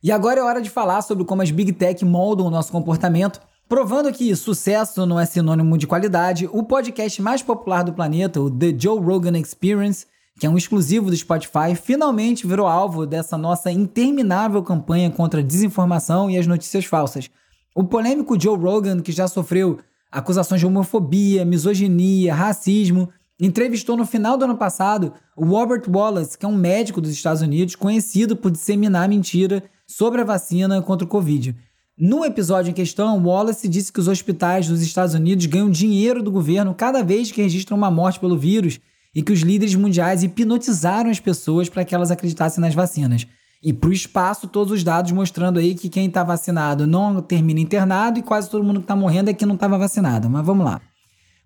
E 0.02 0.12
agora 0.12 0.40
é 0.40 0.42
hora 0.42 0.60
de 0.60 0.68
falar 0.68 1.00
sobre 1.00 1.24
como 1.24 1.40
as 1.40 1.50
Big 1.50 1.72
Tech 1.72 2.04
moldam 2.04 2.46
o 2.46 2.50
nosso 2.50 2.70
comportamento. 2.70 3.40
Provando 3.68 4.10
que 4.10 4.34
sucesso 4.34 5.04
não 5.04 5.20
é 5.20 5.26
sinônimo 5.26 5.76
de 5.76 5.86
qualidade, 5.86 6.48
o 6.50 6.62
podcast 6.62 7.20
mais 7.20 7.42
popular 7.42 7.82
do 7.82 7.92
planeta, 7.92 8.40
o 8.40 8.50
The 8.50 8.74
Joe 8.78 8.98
Rogan 8.98 9.38
Experience, 9.38 10.06
que 10.40 10.46
é 10.46 10.50
um 10.50 10.56
exclusivo 10.56 11.10
do 11.10 11.16
Spotify, 11.16 11.74
finalmente 11.74 12.46
virou 12.46 12.66
alvo 12.66 13.04
dessa 13.04 13.36
nossa 13.36 13.70
interminável 13.70 14.62
campanha 14.62 15.10
contra 15.10 15.40
a 15.40 15.42
desinformação 15.42 16.30
e 16.30 16.38
as 16.38 16.46
notícias 16.46 16.86
falsas. 16.86 17.28
O 17.74 17.84
polêmico 17.84 18.40
Joe 18.40 18.56
Rogan, 18.56 19.02
que 19.02 19.12
já 19.12 19.28
sofreu 19.28 19.78
acusações 20.10 20.62
de 20.62 20.66
homofobia, 20.66 21.44
misoginia, 21.44 22.34
racismo, 22.34 23.10
entrevistou 23.38 23.98
no 23.98 24.06
final 24.06 24.38
do 24.38 24.46
ano 24.46 24.56
passado 24.56 25.12
o 25.36 25.44
Robert 25.44 25.82
Wallace, 25.86 26.38
que 26.38 26.46
é 26.46 26.48
um 26.48 26.56
médico 26.56 27.02
dos 27.02 27.10
Estados 27.10 27.42
Unidos 27.42 27.74
conhecido 27.74 28.34
por 28.34 28.50
disseminar 28.50 29.10
mentira 29.10 29.62
sobre 29.86 30.22
a 30.22 30.24
vacina 30.24 30.80
contra 30.80 31.04
o 31.04 31.08
Covid. 31.08 31.54
No 32.00 32.24
episódio 32.24 32.70
em 32.70 32.74
questão, 32.74 33.20
Wallace 33.26 33.66
disse 33.66 33.92
que 33.92 33.98
os 33.98 34.06
hospitais 34.06 34.68
dos 34.68 34.80
Estados 34.82 35.14
Unidos 35.14 35.46
ganham 35.46 35.68
dinheiro 35.68 36.22
do 36.22 36.30
governo 36.30 36.72
cada 36.72 37.02
vez 37.02 37.32
que 37.32 37.42
registram 37.42 37.76
uma 37.76 37.90
morte 37.90 38.20
pelo 38.20 38.38
vírus 38.38 38.78
e 39.12 39.20
que 39.20 39.32
os 39.32 39.40
líderes 39.40 39.74
mundiais 39.74 40.22
hipnotizaram 40.22 41.10
as 41.10 41.18
pessoas 41.18 41.68
para 41.68 41.84
que 41.84 41.92
elas 41.92 42.12
acreditassem 42.12 42.60
nas 42.60 42.72
vacinas. 42.72 43.26
E 43.60 43.72
para 43.72 43.90
o 43.90 43.92
espaço, 43.92 44.46
todos 44.46 44.72
os 44.72 44.84
dados 44.84 45.10
mostrando 45.10 45.58
aí 45.58 45.74
que 45.74 45.88
quem 45.88 46.06
está 46.06 46.22
vacinado 46.22 46.86
não 46.86 47.20
termina 47.20 47.58
internado 47.58 48.20
e 48.20 48.22
quase 48.22 48.48
todo 48.48 48.62
mundo 48.62 48.78
que 48.78 48.84
está 48.84 48.94
morrendo 48.94 49.30
é 49.30 49.34
que 49.34 49.44
não 49.44 49.56
estava 49.56 49.76
vacinado. 49.76 50.30
Mas 50.30 50.46
vamos 50.46 50.64
lá. 50.64 50.80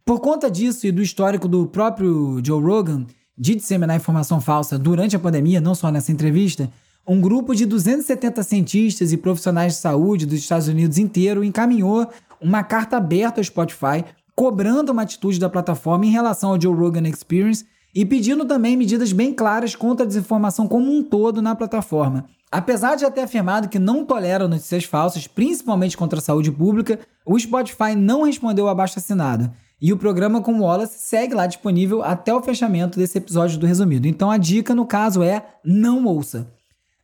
Por 0.04 0.20
conta 0.20 0.50
disso 0.50 0.86
e 0.86 0.92
do 0.92 1.00
histórico 1.00 1.48
do 1.48 1.66
próprio 1.66 2.42
Joe 2.44 2.62
Rogan 2.62 3.06
de 3.38 3.54
disseminar 3.54 3.96
informação 3.96 4.38
falsa 4.38 4.78
durante 4.78 5.16
a 5.16 5.18
pandemia, 5.18 5.62
não 5.62 5.74
só 5.74 5.90
nessa 5.90 6.12
entrevista, 6.12 6.70
um 7.06 7.20
grupo 7.20 7.54
de 7.54 7.66
270 7.66 8.42
cientistas 8.42 9.12
e 9.12 9.16
profissionais 9.16 9.74
de 9.74 9.78
saúde 9.80 10.26
dos 10.26 10.38
Estados 10.38 10.68
Unidos 10.68 10.98
inteiro 10.98 11.42
encaminhou 11.42 12.08
uma 12.40 12.62
carta 12.62 12.96
aberta 12.96 13.40
ao 13.40 13.44
Spotify 13.44 14.04
cobrando 14.34 14.92
uma 14.92 15.02
atitude 15.02 15.38
da 15.38 15.50
plataforma 15.50 16.06
em 16.06 16.10
relação 16.10 16.50
ao 16.50 16.60
Joe 16.60 16.74
Rogan 16.74 17.08
Experience 17.08 17.64
e 17.94 18.04
pedindo 18.04 18.44
também 18.44 18.76
medidas 18.76 19.12
bem 19.12 19.34
claras 19.34 19.76
contra 19.76 20.04
a 20.04 20.08
desinformação 20.08 20.66
como 20.66 20.90
um 20.90 21.02
todo 21.02 21.42
na 21.42 21.54
plataforma. 21.54 22.24
Apesar 22.50 22.94
de 22.94 23.02
já 23.02 23.10
ter 23.10 23.22
afirmado 23.22 23.68
que 23.68 23.78
não 23.78 24.04
tolera 24.04 24.48
notícias 24.48 24.84
falsas, 24.84 25.26
principalmente 25.26 25.96
contra 25.96 26.18
a 26.18 26.22
saúde 26.22 26.52
pública, 26.52 26.98
o 27.26 27.38
Spotify 27.38 27.94
não 27.96 28.22
respondeu 28.22 28.68
abaixo 28.68 28.98
assinado. 28.98 29.50
E 29.80 29.92
o 29.92 29.96
programa 29.96 30.40
com 30.40 30.60
Wallace 30.60 30.98
segue 31.00 31.34
lá 31.34 31.46
disponível 31.46 32.02
até 32.02 32.32
o 32.32 32.42
fechamento 32.42 32.98
desse 32.98 33.18
episódio 33.18 33.58
do 33.58 33.66
resumido. 33.66 34.06
Então 34.06 34.30
a 34.30 34.36
dica 34.36 34.74
no 34.74 34.86
caso 34.86 35.22
é 35.22 35.44
não 35.64 36.04
ouça. 36.04 36.46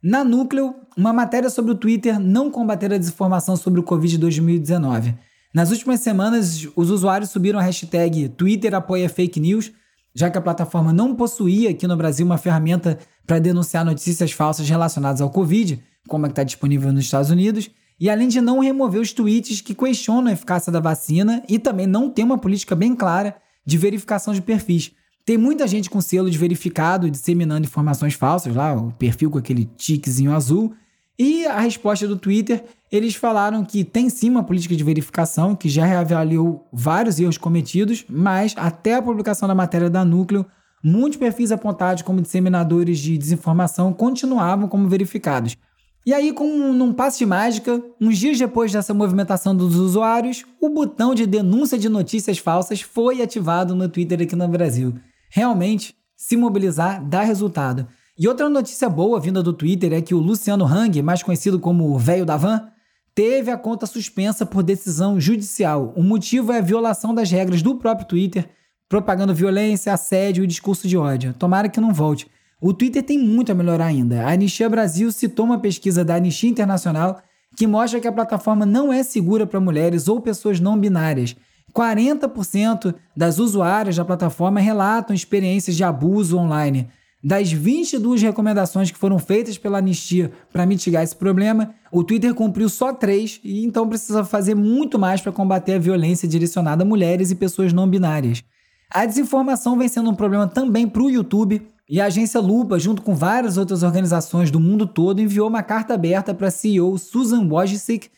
Na 0.02 0.22
Núcleo, 0.22 0.76
uma 0.96 1.12
matéria 1.12 1.50
sobre 1.50 1.72
o 1.72 1.74
Twitter 1.74 2.20
não 2.20 2.52
combater 2.52 2.92
a 2.92 2.98
desinformação 2.98 3.56
sobre 3.56 3.80
o 3.80 3.82
Covid 3.82 4.16
2019. 4.18 5.12
Nas 5.52 5.72
últimas 5.72 5.98
semanas, 5.98 6.68
os 6.76 6.90
usuários 6.90 7.30
subiram 7.30 7.58
a 7.58 7.62
hashtag 7.62 8.28
Twitter 8.28 8.74
apoia 8.74 9.08
fake 9.08 9.40
news, 9.40 9.72
já 10.14 10.30
que 10.30 10.38
a 10.38 10.40
plataforma 10.40 10.92
não 10.92 11.16
possuía 11.16 11.70
aqui 11.70 11.84
no 11.88 11.96
Brasil 11.96 12.24
uma 12.24 12.38
ferramenta 12.38 12.96
para 13.26 13.40
denunciar 13.40 13.84
notícias 13.84 14.30
falsas 14.30 14.68
relacionadas 14.68 15.20
ao 15.20 15.30
Covid, 15.30 15.82
como 16.06 16.26
é 16.26 16.28
que 16.28 16.32
está 16.32 16.44
disponível 16.44 16.92
nos 16.92 17.04
Estados 17.04 17.30
Unidos, 17.30 17.68
e 17.98 18.08
além 18.08 18.28
de 18.28 18.40
não 18.40 18.60
remover 18.60 19.00
os 19.00 19.12
tweets 19.12 19.60
que 19.60 19.74
questionam 19.74 20.28
a 20.28 20.32
eficácia 20.32 20.70
da 20.70 20.78
vacina 20.78 21.42
e 21.48 21.58
também 21.58 21.88
não 21.88 22.08
tem 22.08 22.24
uma 22.24 22.38
política 22.38 22.76
bem 22.76 22.94
clara 22.94 23.34
de 23.66 23.76
verificação 23.76 24.32
de 24.32 24.40
perfis. 24.40 24.92
Tem 25.28 25.36
muita 25.36 25.66
gente 25.66 25.90
com 25.90 26.00
selo 26.00 26.30
de 26.30 26.38
verificado 26.38 27.10
disseminando 27.10 27.66
informações 27.66 28.14
falsas 28.14 28.56
lá, 28.56 28.74
o 28.74 28.92
perfil 28.92 29.30
com 29.30 29.36
aquele 29.36 29.66
tiquezinho 29.76 30.34
azul, 30.34 30.72
e 31.18 31.44
a 31.44 31.60
resposta 31.60 32.08
do 32.08 32.16
Twitter, 32.16 32.64
eles 32.90 33.14
falaram 33.14 33.62
que 33.62 33.84
tem 33.84 34.08
sim 34.08 34.30
uma 34.30 34.42
política 34.42 34.74
de 34.74 34.82
verificação, 34.82 35.54
que 35.54 35.68
já 35.68 35.84
reavaliou 35.84 36.66
vários 36.72 37.20
erros 37.20 37.36
cometidos, 37.36 38.06
mas 38.08 38.54
até 38.56 38.94
a 38.94 39.02
publicação 39.02 39.46
da 39.46 39.54
matéria 39.54 39.90
da 39.90 40.02
Núcleo, 40.02 40.46
muitos 40.82 41.18
perfis 41.18 41.52
apontados 41.52 42.02
como 42.02 42.22
disseminadores 42.22 42.98
de 42.98 43.18
desinformação 43.18 43.92
continuavam 43.92 44.66
como 44.66 44.88
verificados. 44.88 45.58
E 46.06 46.14
aí, 46.14 46.32
como 46.32 46.72
num 46.72 46.94
passe 46.94 47.18
de 47.18 47.26
mágica, 47.26 47.82
uns 48.00 48.16
dias 48.16 48.38
depois 48.38 48.72
dessa 48.72 48.94
movimentação 48.94 49.54
dos 49.54 49.76
usuários, 49.76 50.46
o 50.58 50.70
botão 50.70 51.14
de 51.14 51.26
denúncia 51.26 51.76
de 51.76 51.90
notícias 51.90 52.38
falsas 52.38 52.80
foi 52.80 53.20
ativado 53.20 53.74
no 53.74 53.90
Twitter 53.90 54.22
aqui 54.22 54.34
no 54.34 54.48
Brasil. 54.48 54.94
Realmente, 55.28 55.94
se 56.16 56.36
mobilizar 56.36 57.04
dá 57.04 57.22
resultado. 57.22 57.86
E 58.18 58.26
outra 58.26 58.48
notícia 58.48 58.88
boa 58.88 59.20
vinda 59.20 59.42
do 59.42 59.52
Twitter 59.52 59.92
é 59.92 60.02
que 60.02 60.14
o 60.14 60.18
Luciano 60.18 60.64
Hang, 60.64 61.00
mais 61.02 61.22
conhecido 61.22 61.60
como 61.60 61.94
o 61.94 61.98
Velho 61.98 62.26
da 62.26 62.36
Van, 62.36 62.68
teve 63.14 63.50
a 63.50 63.56
conta 63.56 63.86
suspensa 63.86 64.44
por 64.44 64.62
decisão 64.62 65.20
judicial. 65.20 65.92
O 65.96 66.02
motivo 66.02 66.52
é 66.52 66.58
a 66.58 66.62
violação 66.62 67.14
das 67.14 67.30
regras 67.30 67.62
do 67.62 67.76
próprio 67.76 68.08
Twitter, 68.08 68.48
propagando 68.88 69.34
violência, 69.34 69.92
assédio 69.92 70.42
e 70.42 70.46
discurso 70.46 70.88
de 70.88 70.96
ódio. 70.96 71.34
Tomara 71.34 71.68
que 71.68 71.80
não 71.80 71.92
volte. 71.92 72.26
O 72.60 72.72
Twitter 72.72 73.02
tem 73.02 73.18
muito 73.18 73.52
a 73.52 73.54
melhorar 73.54 73.86
ainda. 73.86 74.24
A 74.24 74.32
Anistia 74.32 74.68
Brasil 74.68 75.12
citou 75.12 75.46
uma 75.46 75.60
pesquisa 75.60 76.04
da 76.04 76.16
Anistia 76.16 76.50
Internacional 76.50 77.22
que 77.56 77.66
mostra 77.66 78.00
que 78.00 78.08
a 78.08 78.12
plataforma 78.12 78.66
não 78.66 78.92
é 78.92 79.02
segura 79.02 79.46
para 79.46 79.60
mulheres 79.60 80.08
ou 80.08 80.20
pessoas 80.20 80.60
não 80.60 80.78
binárias. 80.78 81.36
40% 81.78 82.92
das 83.16 83.38
usuárias 83.38 83.94
da 83.94 84.04
plataforma 84.04 84.58
relatam 84.58 85.14
experiências 85.14 85.76
de 85.76 85.84
abuso 85.84 86.36
online. 86.36 86.88
Das 87.22 87.52
22 87.52 88.20
recomendações 88.20 88.90
que 88.90 88.98
foram 88.98 89.18
feitas 89.18 89.56
pela 89.56 89.78
anistia 89.78 90.32
para 90.52 90.66
mitigar 90.66 91.04
esse 91.04 91.14
problema, 91.14 91.72
o 91.92 92.02
Twitter 92.02 92.34
cumpriu 92.34 92.68
só 92.68 92.92
três 92.92 93.40
e 93.44 93.64
então 93.64 93.88
precisa 93.88 94.24
fazer 94.24 94.56
muito 94.56 94.98
mais 94.98 95.20
para 95.20 95.30
combater 95.30 95.74
a 95.74 95.78
violência 95.78 96.26
direcionada 96.26 96.82
a 96.82 96.86
mulheres 96.86 97.30
e 97.30 97.36
pessoas 97.36 97.72
não 97.72 97.88
binárias. 97.88 98.42
A 98.90 99.06
desinformação 99.06 99.78
vem 99.78 99.88
sendo 99.88 100.10
um 100.10 100.14
problema 100.14 100.48
também 100.48 100.88
para 100.88 101.02
o 101.02 101.10
YouTube 101.10 101.64
e 101.88 102.00
a 102.00 102.06
agência 102.06 102.40
Lupa, 102.40 102.78
junto 102.78 103.02
com 103.02 103.14
várias 103.14 103.56
outras 103.56 103.82
organizações 103.84 104.50
do 104.50 104.58
mundo 104.58 104.86
todo, 104.86 105.20
enviou 105.20 105.48
uma 105.48 105.62
carta 105.62 105.94
aberta 105.94 106.34
para 106.34 106.48
a 106.48 106.50
CEO 106.50 106.98
Susan 106.98 107.46
Wojcik 107.48 108.08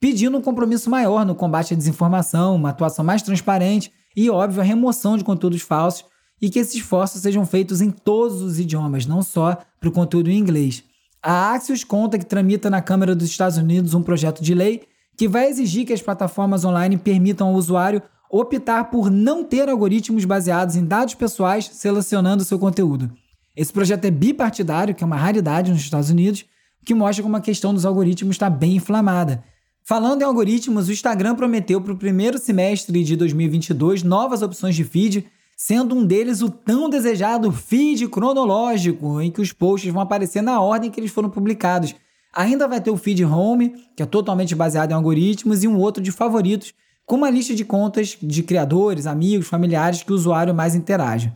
pedindo 0.00 0.38
um 0.38 0.40
compromisso 0.40 0.88
maior 0.88 1.26
no 1.26 1.34
combate 1.34 1.74
à 1.74 1.76
desinformação, 1.76 2.56
uma 2.56 2.70
atuação 2.70 3.04
mais 3.04 3.20
transparente 3.20 3.92
e, 4.16 4.30
óbvio, 4.30 4.62
a 4.62 4.64
remoção 4.64 5.16
de 5.16 5.22
conteúdos 5.22 5.60
falsos 5.60 6.06
e 6.40 6.48
que 6.48 6.58
esses 6.58 6.74
esforços 6.74 7.20
sejam 7.20 7.44
feitos 7.44 7.82
em 7.82 7.90
todos 7.90 8.40
os 8.40 8.58
idiomas, 8.58 9.04
não 9.04 9.22
só 9.22 9.58
para 9.78 9.88
o 9.88 9.92
conteúdo 9.92 10.30
em 10.30 10.38
inglês. 10.38 10.82
A 11.22 11.52
Axios 11.52 11.84
conta 11.84 12.18
que 12.18 12.24
tramita 12.24 12.70
na 12.70 12.80
Câmara 12.80 13.14
dos 13.14 13.28
Estados 13.28 13.58
Unidos 13.58 13.92
um 13.92 14.02
projeto 14.02 14.42
de 14.42 14.54
lei 14.54 14.84
que 15.18 15.28
vai 15.28 15.50
exigir 15.50 15.84
que 15.84 15.92
as 15.92 16.00
plataformas 16.00 16.64
online 16.64 16.96
permitam 16.96 17.48
ao 17.48 17.54
usuário 17.54 18.02
optar 18.30 18.84
por 18.84 19.10
não 19.10 19.44
ter 19.44 19.68
algoritmos 19.68 20.24
baseados 20.24 20.76
em 20.76 20.84
dados 20.84 21.14
pessoais 21.14 21.68
selecionando 21.74 22.42
seu 22.42 22.58
conteúdo. 22.58 23.12
Esse 23.54 23.70
projeto 23.70 24.06
é 24.06 24.10
bipartidário, 24.10 24.94
que 24.94 25.04
é 25.04 25.06
uma 25.06 25.16
raridade 25.16 25.70
nos 25.70 25.80
Estados 25.80 26.08
Unidos, 26.08 26.46
que 26.86 26.94
mostra 26.94 27.22
como 27.22 27.36
a 27.36 27.40
questão 27.40 27.74
dos 27.74 27.84
algoritmos 27.84 28.36
está 28.36 28.48
bem 28.48 28.76
inflamada. 28.76 29.44
Falando 29.90 30.22
em 30.22 30.24
algoritmos, 30.24 30.86
o 30.86 30.92
Instagram 30.92 31.34
prometeu 31.34 31.80
para 31.80 31.92
o 31.92 31.96
primeiro 31.96 32.38
semestre 32.38 33.02
de 33.02 33.16
2022 33.16 34.04
novas 34.04 34.40
opções 34.40 34.76
de 34.76 34.84
feed 34.84 35.26
sendo 35.56 35.96
um 35.96 36.06
deles 36.06 36.42
o 36.42 36.48
tão 36.48 36.88
desejado 36.88 37.50
feed 37.50 38.06
cronológico, 38.06 39.20
em 39.20 39.32
que 39.32 39.40
os 39.40 39.52
posts 39.52 39.92
vão 39.92 40.00
aparecer 40.00 40.42
na 40.42 40.60
ordem 40.60 40.92
que 40.92 41.00
eles 41.00 41.10
foram 41.10 41.28
publicados. 41.28 41.92
Ainda 42.32 42.68
vai 42.68 42.80
ter 42.80 42.92
o 42.92 42.96
feed 42.96 43.24
home, 43.24 43.84
que 43.96 44.02
é 44.04 44.06
totalmente 44.06 44.54
baseado 44.54 44.92
em 44.92 44.94
algoritmos, 44.94 45.64
e 45.64 45.66
um 45.66 45.76
outro 45.76 46.00
de 46.00 46.12
favoritos, 46.12 46.72
com 47.04 47.16
uma 47.16 47.28
lista 47.28 47.52
de 47.52 47.64
contas 47.64 48.16
de 48.22 48.44
criadores, 48.44 49.08
amigos, 49.08 49.48
familiares 49.48 50.04
que 50.04 50.12
o 50.12 50.14
usuário 50.14 50.54
mais 50.54 50.76
interage. 50.76 51.32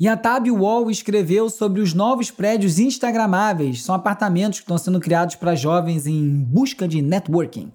E 0.00 0.08
a 0.08 0.16
Tab 0.16 0.48
Wall 0.48 0.90
escreveu 0.90 1.50
sobre 1.50 1.82
os 1.82 1.92
novos 1.92 2.30
prédios 2.30 2.78
instagramáveis, 2.78 3.82
são 3.82 3.94
apartamentos 3.94 4.60
que 4.60 4.64
estão 4.64 4.78
sendo 4.78 4.98
criados 4.98 5.34
para 5.34 5.54
jovens 5.54 6.06
em 6.06 6.42
busca 6.42 6.88
de 6.88 7.02
networking. 7.02 7.70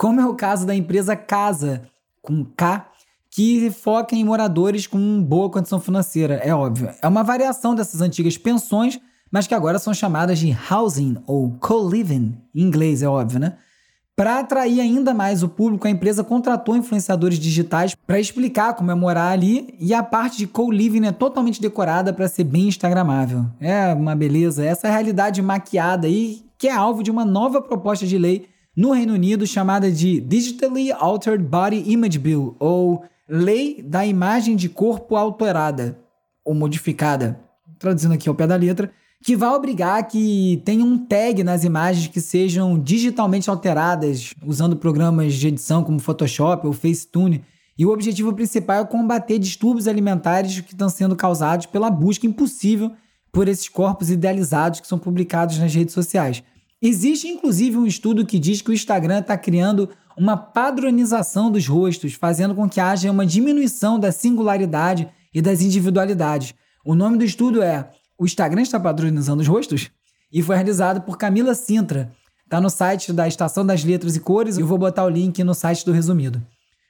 Como 0.00 0.18
é 0.18 0.26
o 0.26 0.34
caso 0.34 0.66
da 0.66 0.74
empresa 0.74 1.14
Casa, 1.14 1.82
com 2.22 2.42
K, 2.42 2.86
que 3.30 3.70
foca 3.70 4.16
em 4.16 4.24
moradores 4.24 4.86
com 4.86 5.22
boa 5.22 5.50
condição 5.50 5.78
financeira, 5.78 6.36
é 6.36 6.54
óbvio. 6.54 6.88
É 7.02 7.06
uma 7.06 7.22
variação 7.22 7.74
dessas 7.74 8.00
antigas 8.00 8.38
pensões, 8.38 8.98
mas 9.30 9.46
que 9.46 9.54
agora 9.54 9.78
são 9.78 9.92
chamadas 9.92 10.38
de 10.38 10.56
housing 10.70 11.18
ou 11.26 11.54
co-living, 11.60 12.34
em 12.54 12.62
inglês, 12.62 13.02
é 13.02 13.08
óbvio, 13.08 13.40
né? 13.40 13.58
Para 14.16 14.38
atrair 14.38 14.80
ainda 14.80 15.12
mais 15.12 15.42
o 15.42 15.50
público, 15.50 15.86
a 15.86 15.90
empresa 15.90 16.24
contratou 16.24 16.74
influenciadores 16.74 17.38
digitais 17.38 17.94
para 17.94 18.18
explicar 18.18 18.72
como 18.72 18.90
é 18.90 18.94
morar 18.94 19.28
ali 19.28 19.76
e 19.78 19.92
a 19.92 20.02
parte 20.02 20.38
de 20.38 20.46
co-living 20.46 21.04
é 21.04 21.12
totalmente 21.12 21.60
decorada 21.60 22.10
para 22.10 22.26
ser 22.26 22.44
bem 22.44 22.68
instagramável. 22.68 23.44
É 23.60 23.92
uma 23.92 24.16
beleza. 24.16 24.64
Essa 24.64 24.88
é 24.88 24.90
realidade 24.90 25.42
maquiada 25.42 26.06
aí, 26.06 26.42
que 26.56 26.68
é 26.68 26.72
alvo 26.72 27.02
de 27.02 27.10
uma 27.10 27.26
nova 27.26 27.60
proposta 27.60 28.06
de 28.06 28.16
lei 28.16 28.48
no 28.76 28.92
Reino 28.92 29.14
Unido 29.14 29.46
chamada 29.46 29.90
de 29.90 30.20
Digitally 30.20 30.92
Altered 30.92 31.44
Body 31.44 31.90
Image 31.90 32.18
Bill, 32.18 32.56
ou 32.58 33.04
Lei 33.28 33.82
da 33.82 34.06
Imagem 34.06 34.56
de 34.56 34.68
Corpo 34.68 35.16
Alterada 35.16 35.98
ou 36.44 36.54
Modificada, 36.54 37.40
traduzindo 37.78 38.14
aqui 38.14 38.28
ao 38.28 38.34
pé 38.34 38.46
da 38.46 38.56
letra, 38.56 38.90
que 39.22 39.36
vai 39.36 39.50
obrigar 39.50 40.02
que 40.08 40.62
tenha 40.64 40.84
um 40.84 40.98
tag 40.98 41.44
nas 41.44 41.62
imagens 41.62 42.08
que 42.08 42.20
sejam 42.20 42.78
digitalmente 42.78 43.50
alteradas 43.50 44.32
usando 44.44 44.76
programas 44.76 45.34
de 45.34 45.48
edição 45.48 45.84
como 45.84 46.00
Photoshop 46.00 46.66
ou 46.66 46.72
Facetune. 46.72 47.44
E 47.76 47.84
o 47.84 47.90
objetivo 47.90 48.32
principal 48.32 48.82
é 48.82 48.86
combater 48.86 49.38
distúrbios 49.38 49.86
alimentares 49.86 50.60
que 50.60 50.72
estão 50.72 50.88
sendo 50.88 51.14
causados 51.14 51.66
pela 51.66 51.90
busca 51.90 52.26
impossível 52.26 52.92
por 53.30 53.46
esses 53.46 53.68
corpos 53.68 54.10
idealizados 54.10 54.80
que 54.80 54.86
são 54.86 54.98
publicados 54.98 55.58
nas 55.58 55.74
redes 55.74 55.94
sociais. 55.94 56.42
Existe 56.82 57.28
inclusive 57.28 57.76
um 57.76 57.86
estudo 57.86 58.24
que 58.24 58.38
diz 58.38 58.62
que 58.62 58.70
o 58.70 58.72
Instagram 58.72 59.20
está 59.20 59.36
criando 59.36 59.90
uma 60.16 60.36
padronização 60.36 61.50
dos 61.50 61.66
rostos, 61.66 62.14
fazendo 62.14 62.54
com 62.54 62.68
que 62.68 62.80
haja 62.80 63.10
uma 63.10 63.26
diminuição 63.26 63.98
da 63.98 64.10
singularidade 64.10 65.08
e 65.32 65.42
das 65.42 65.60
individualidades. 65.60 66.54
O 66.84 66.94
nome 66.94 67.18
do 67.18 67.24
estudo 67.24 67.62
é 67.62 67.90
O 68.18 68.24
Instagram 68.24 68.62
está 68.62 68.80
padronizando 68.80 69.42
os 69.42 69.48
rostos? 69.48 69.90
E 70.32 70.42
foi 70.42 70.56
realizado 70.56 71.02
por 71.02 71.18
Camila 71.18 71.54
Sintra. 71.54 72.12
Está 72.44 72.60
no 72.60 72.70
site 72.70 73.12
da 73.12 73.28
Estação 73.28 73.64
das 73.64 73.84
Letras 73.84 74.16
e 74.16 74.20
Cores 74.20 74.56
e 74.56 74.60
eu 74.60 74.66
vou 74.66 74.78
botar 74.78 75.04
o 75.04 75.08
link 75.08 75.42
no 75.44 75.54
site 75.54 75.84
do 75.84 75.92
resumido. 75.92 76.42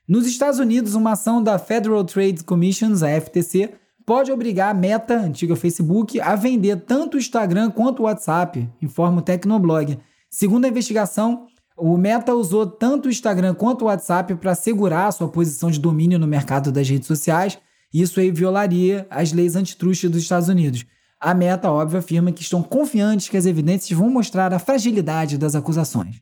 Nos 0.08 0.26
Estados 0.26 0.58
Unidos, 0.58 0.94
uma 0.94 1.12
ação 1.12 1.42
da 1.42 1.58
Federal 1.58 2.04
Trade 2.04 2.44
Commission, 2.44 2.92
a 3.04 3.20
FTC, 3.20 3.74
pode 4.10 4.32
obrigar 4.32 4.72
a 4.72 4.74
Meta, 4.74 5.14
antiga 5.14 5.54
Facebook, 5.54 6.20
a 6.20 6.34
vender 6.34 6.74
tanto 6.78 7.14
o 7.14 7.20
Instagram 7.20 7.70
quanto 7.70 8.00
o 8.00 8.06
WhatsApp, 8.06 8.68
informa 8.82 9.18
o 9.18 9.22
Tecnoblog. 9.22 10.00
Segundo 10.28 10.64
a 10.64 10.68
investigação, 10.68 11.46
o 11.76 11.96
Meta 11.96 12.34
usou 12.34 12.66
tanto 12.66 13.06
o 13.06 13.08
Instagram 13.08 13.54
quanto 13.54 13.82
o 13.82 13.84
WhatsApp 13.84 14.34
para 14.34 14.56
segurar 14.56 15.12
sua 15.12 15.28
posição 15.28 15.70
de 15.70 15.78
domínio 15.78 16.18
no 16.18 16.26
mercado 16.26 16.72
das 16.72 16.88
redes 16.88 17.06
sociais, 17.06 17.56
isso 17.94 18.18
aí 18.18 18.32
violaria 18.32 19.06
as 19.08 19.32
leis 19.32 19.54
antitruste 19.54 20.08
dos 20.08 20.22
Estados 20.22 20.48
Unidos. 20.48 20.84
A 21.20 21.32
Meta, 21.32 21.70
óbvio, 21.70 22.00
afirma 22.00 22.32
que 22.32 22.42
estão 22.42 22.64
confiantes 22.64 23.28
que 23.28 23.36
as 23.36 23.46
evidências 23.46 23.96
vão 23.96 24.10
mostrar 24.10 24.52
a 24.52 24.58
fragilidade 24.58 25.38
das 25.38 25.54
acusações. 25.54 26.16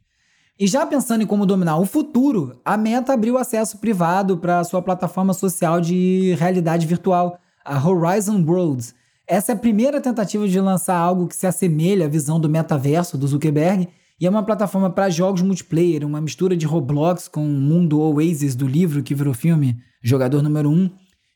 E 0.60 0.66
já 0.66 0.84
pensando 0.84 1.22
em 1.22 1.26
como 1.26 1.46
dominar 1.46 1.78
o 1.78 1.86
futuro, 1.86 2.60
a 2.62 2.76
Meta 2.76 3.14
abriu 3.14 3.38
acesso 3.38 3.78
privado 3.78 4.36
para 4.36 4.62
sua 4.62 4.82
plataforma 4.82 5.32
social 5.32 5.80
de 5.80 6.36
realidade 6.38 6.86
virtual, 6.86 7.40
a 7.68 7.86
Horizon 7.86 8.42
Worlds. 8.46 8.94
Essa 9.26 9.52
é 9.52 9.54
a 9.54 9.58
primeira 9.58 10.00
tentativa 10.00 10.48
de 10.48 10.58
lançar 10.58 10.96
algo 10.96 11.28
que 11.28 11.36
se 11.36 11.46
assemelha 11.46 12.06
à 12.06 12.08
visão 12.08 12.40
do 12.40 12.48
metaverso 12.48 13.18
do 13.18 13.28
Zuckerberg 13.28 13.86
e 14.18 14.26
é 14.26 14.30
uma 14.30 14.42
plataforma 14.42 14.88
para 14.88 15.10
jogos 15.10 15.42
multiplayer, 15.42 16.04
uma 16.04 16.20
mistura 16.20 16.56
de 16.56 16.64
Roblox 16.64 17.28
com 17.28 17.44
o 17.44 17.60
mundo 17.60 18.00
Oasis 18.00 18.56
do 18.56 18.66
livro 18.66 19.02
que 19.02 19.14
virou 19.14 19.34
filme, 19.34 19.76
jogador 20.02 20.42
número 20.42 20.70
1, 20.70 20.72
um, 20.72 20.90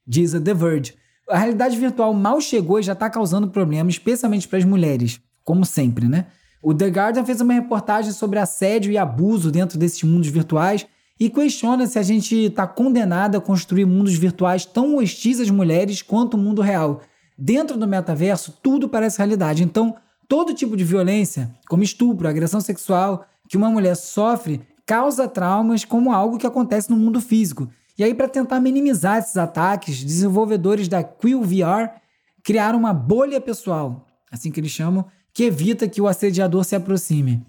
diz 0.06 0.34
a 0.34 0.40
The 0.40 0.54
Verge. 0.54 0.94
A 1.28 1.38
realidade 1.38 1.78
virtual 1.78 2.14
mal 2.14 2.40
chegou 2.40 2.80
e 2.80 2.82
já 2.82 2.94
está 2.94 3.10
causando 3.10 3.48
problemas, 3.48 3.94
especialmente 3.94 4.48
para 4.48 4.58
as 4.58 4.64
mulheres, 4.64 5.20
como 5.44 5.66
sempre, 5.66 6.08
né? 6.08 6.26
O 6.62 6.72
The 6.72 6.86
Guardian 6.86 7.24
fez 7.26 7.40
uma 7.40 7.52
reportagem 7.52 8.12
sobre 8.12 8.38
assédio 8.38 8.90
e 8.90 8.96
abuso 8.96 9.50
dentro 9.50 9.78
desses 9.78 10.02
mundos 10.02 10.28
virtuais 10.28 10.86
e 11.18 11.30
questiona 11.30 11.86
se 11.86 11.98
a 11.98 12.02
gente 12.02 12.34
está 12.46 12.66
condenado 12.66 13.36
a 13.36 13.40
construir 13.40 13.84
mundos 13.84 14.14
virtuais 14.14 14.64
tão 14.64 14.96
hostis 14.96 15.40
às 15.40 15.50
mulheres 15.50 16.02
quanto 16.02 16.34
o 16.34 16.38
mundo 16.38 16.62
real. 16.62 17.00
Dentro 17.38 17.76
do 17.76 17.86
metaverso, 17.86 18.58
tudo 18.62 18.88
parece 18.88 19.18
realidade. 19.18 19.62
Então, 19.62 19.96
Todo 20.32 20.54
tipo 20.54 20.78
de 20.78 20.82
violência, 20.82 21.54
como 21.68 21.82
estupro, 21.82 22.26
agressão 22.26 22.58
sexual, 22.58 23.26
que 23.46 23.54
uma 23.54 23.68
mulher 23.68 23.94
sofre, 23.94 24.62
causa 24.86 25.28
traumas 25.28 25.84
como 25.84 26.10
algo 26.10 26.38
que 26.38 26.46
acontece 26.46 26.88
no 26.88 26.96
mundo 26.96 27.20
físico. 27.20 27.68
E 27.98 28.02
aí, 28.02 28.14
para 28.14 28.26
tentar 28.28 28.58
minimizar 28.58 29.18
esses 29.18 29.36
ataques, 29.36 30.02
desenvolvedores 30.02 30.88
da 30.88 31.04
QVR 31.04 31.90
criaram 32.42 32.78
uma 32.78 32.94
bolha 32.94 33.42
pessoal, 33.42 34.06
assim 34.30 34.50
que 34.50 34.58
eles 34.58 34.70
chamam, 34.70 35.04
que 35.34 35.44
evita 35.44 35.86
que 35.86 36.00
o 36.00 36.08
assediador 36.08 36.64
se 36.64 36.74
aproxime. 36.74 37.44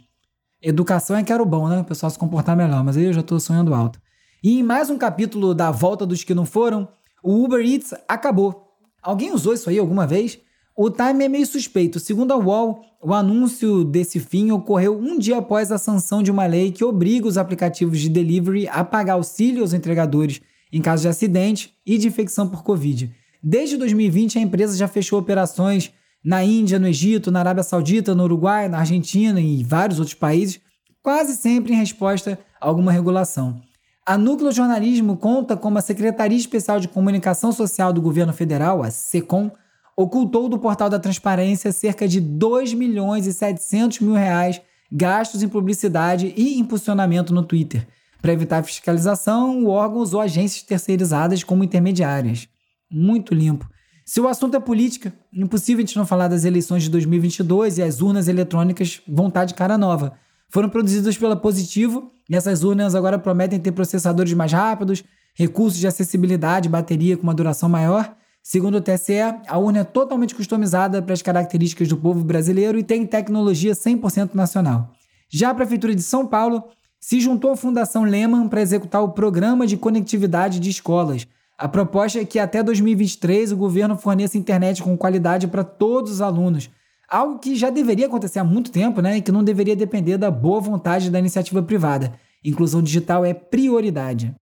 Educação 0.63 1.17
é 1.17 1.23
que 1.23 1.33
era 1.33 1.43
o 1.43 1.45
bom, 1.45 1.67
né? 1.67 1.81
O 1.81 1.83
pessoal 1.83 2.09
se 2.09 2.17
comportar 2.17 2.55
melhor, 2.55 2.81
mas 2.85 2.95
aí 2.95 3.03
eu 3.03 3.11
já 3.11 3.19
estou 3.19 3.37
sonhando 3.37 3.73
alto. 3.73 3.99
E 4.41 4.59
em 4.59 4.63
mais 4.63 4.89
um 4.89 4.97
capítulo 4.97 5.53
da 5.53 5.69
Volta 5.69 6.05
dos 6.05 6.23
que 6.23 6.33
não 6.33 6.45
foram, 6.45 6.87
o 7.21 7.43
Uber 7.43 7.59
Eats 7.59 7.93
acabou. 8.07 8.69
Alguém 9.01 9.33
usou 9.33 9.53
isso 9.53 9.69
aí 9.69 9.77
alguma 9.77 10.07
vez? 10.07 10.39
O 10.73 10.89
time 10.89 11.25
é 11.25 11.27
meio 11.27 11.45
suspeito. 11.45 11.99
Segundo 11.99 12.31
a 12.31 12.37
UOL, 12.37 12.81
o 13.03 13.13
anúncio 13.13 13.83
desse 13.83 14.21
fim 14.21 14.51
ocorreu 14.51 14.97
um 14.97 15.19
dia 15.19 15.37
após 15.37 15.69
a 15.69 15.77
sanção 15.77 16.23
de 16.23 16.31
uma 16.31 16.45
lei 16.45 16.71
que 16.71 16.85
obriga 16.85 17.27
os 17.27 17.37
aplicativos 17.37 17.99
de 17.99 18.07
delivery 18.07 18.65
a 18.69 18.85
pagar 18.85 19.13
auxílio 19.13 19.61
aos 19.63 19.73
entregadores 19.73 20.39
em 20.71 20.81
caso 20.81 21.01
de 21.01 21.09
acidente 21.09 21.73
e 21.85 21.97
de 21.97 22.07
infecção 22.07 22.47
por 22.47 22.63
Covid. 22.63 23.13
Desde 23.43 23.75
2020, 23.75 24.39
a 24.39 24.41
empresa 24.41 24.77
já 24.77 24.87
fechou 24.87 25.19
operações 25.19 25.91
na 26.23 26.43
Índia, 26.43 26.79
no 26.79 26.87
Egito, 26.87 27.31
na 27.31 27.39
Arábia 27.39 27.63
Saudita, 27.63 28.15
no 28.15 28.23
Uruguai, 28.23 28.69
na 28.69 28.79
Argentina 28.79 29.41
e 29.41 29.63
vários 29.63 29.99
outros 29.99 30.15
países, 30.15 30.59
quase 31.01 31.35
sempre 31.35 31.73
em 31.73 31.77
resposta 31.77 32.39
a 32.61 32.67
alguma 32.67 32.91
regulação. 32.91 33.61
A 34.05 34.17
Núcleo 34.17 34.51
Jornalismo 34.51 35.17
conta 35.17 35.55
como 35.55 35.77
a 35.77 35.81
Secretaria 35.81 36.37
Especial 36.37 36.79
de 36.79 36.87
Comunicação 36.87 37.51
Social 37.51 37.91
do 37.91 38.01
Governo 38.01 38.33
Federal, 38.33 38.83
a 38.83 38.91
SECOM, 38.91 39.51
ocultou 39.95 40.49
do 40.49 40.59
portal 40.59 40.89
da 40.89 40.99
transparência 40.99 41.71
cerca 41.71 42.07
de 42.07 42.19
2 42.19 42.73
milhões 42.73 43.27
e 43.27 43.33
700 43.33 43.99
mil 43.99 44.13
reais 44.13 44.61
gastos 44.91 45.41
em 45.41 45.47
publicidade 45.47 46.33
e 46.37 46.59
impulsionamento 46.59 47.33
no 47.33 47.43
Twitter. 47.43 47.87
Para 48.21 48.33
evitar 48.33 48.63
fiscalização, 48.63 49.63
o 49.63 49.69
órgão 49.69 49.99
usou 49.99 50.21
agências 50.21 50.63
terceirizadas 50.63 51.43
como 51.43 51.63
intermediárias. 51.63 52.47
Muito 52.89 53.33
limpo. 53.33 53.67
Se 54.05 54.19
o 54.19 54.27
assunto 54.27 54.57
é 54.57 54.59
política, 54.59 55.13
impossível 55.33 55.83
a 55.83 55.85
gente 55.85 55.95
não 55.95 56.05
falar 56.05 56.27
das 56.27 56.43
eleições 56.43 56.83
de 56.83 56.89
2022 56.89 57.77
e 57.77 57.83
as 57.83 58.01
urnas 58.01 58.27
eletrônicas 58.27 59.01
vão 59.07 59.29
estar 59.29 59.45
de 59.45 59.53
cara 59.53 59.77
nova. 59.77 60.13
Foram 60.49 60.69
produzidas 60.69 61.17
pela 61.17 61.35
Positivo 61.35 62.11
e 62.29 62.35
essas 62.35 62.63
urnas 62.63 62.95
agora 62.95 63.17
prometem 63.17 63.59
ter 63.59 63.71
processadores 63.71 64.33
mais 64.33 64.51
rápidos, 64.51 65.03
recursos 65.33 65.79
de 65.79 65.87
acessibilidade, 65.87 66.69
bateria 66.69 67.15
com 67.15 67.23
uma 67.23 67.33
duração 67.33 67.69
maior. 67.69 68.13
Segundo 68.41 68.75
o 68.75 68.81
TSE, 68.81 69.19
a 69.47 69.57
urna 69.57 69.79
é 69.79 69.83
totalmente 69.85 70.35
customizada 70.35 71.01
para 71.01 71.13
as 71.13 71.21
características 71.21 71.87
do 71.87 71.95
povo 71.95 72.25
brasileiro 72.25 72.77
e 72.77 72.83
tem 72.83 73.05
tecnologia 73.05 73.71
100% 73.71 74.35
nacional. 74.35 74.91
Já 75.29 75.49
a 75.49 75.55
Prefeitura 75.55 75.95
de 75.95 76.03
São 76.03 76.27
Paulo 76.27 76.63
se 76.99 77.21
juntou 77.21 77.51
à 77.51 77.57
Fundação 77.57 78.03
Lehman 78.03 78.47
para 78.49 78.61
executar 78.61 79.01
o 79.01 79.09
Programa 79.09 79.65
de 79.65 79.77
Conectividade 79.77 80.59
de 80.59 80.69
Escolas, 80.69 81.25
a 81.63 81.67
proposta 81.69 82.19
é 82.19 82.25
que 82.25 82.39
até 82.39 82.61
2023 82.61 83.53
o 83.53 83.55
governo 83.55 83.95
forneça 83.95 84.37
internet 84.37 84.83
com 84.83 84.97
qualidade 84.97 85.47
para 85.47 85.63
todos 85.63 86.11
os 86.11 86.21
alunos, 86.21 86.69
algo 87.07 87.39
que 87.39 87.55
já 87.55 87.69
deveria 87.69 88.07
acontecer 88.07 88.39
há 88.39 88.43
muito 88.43 88.69
tempo, 88.69 89.01
né, 89.01 89.15
e 89.15 89.21
que 89.21 89.31
não 89.31 89.41
deveria 89.41 89.73
depender 89.73 90.17
da 90.17 90.29
boa 90.29 90.59
vontade 90.59 91.09
da 91.09 91.17
iniciativa 91.17 91.63
privada. 91.63 92.15
Inclusão 92.43 92.81
digital 92.81 93.23
é 93.23 93.33
prioridade. 93.33 94.35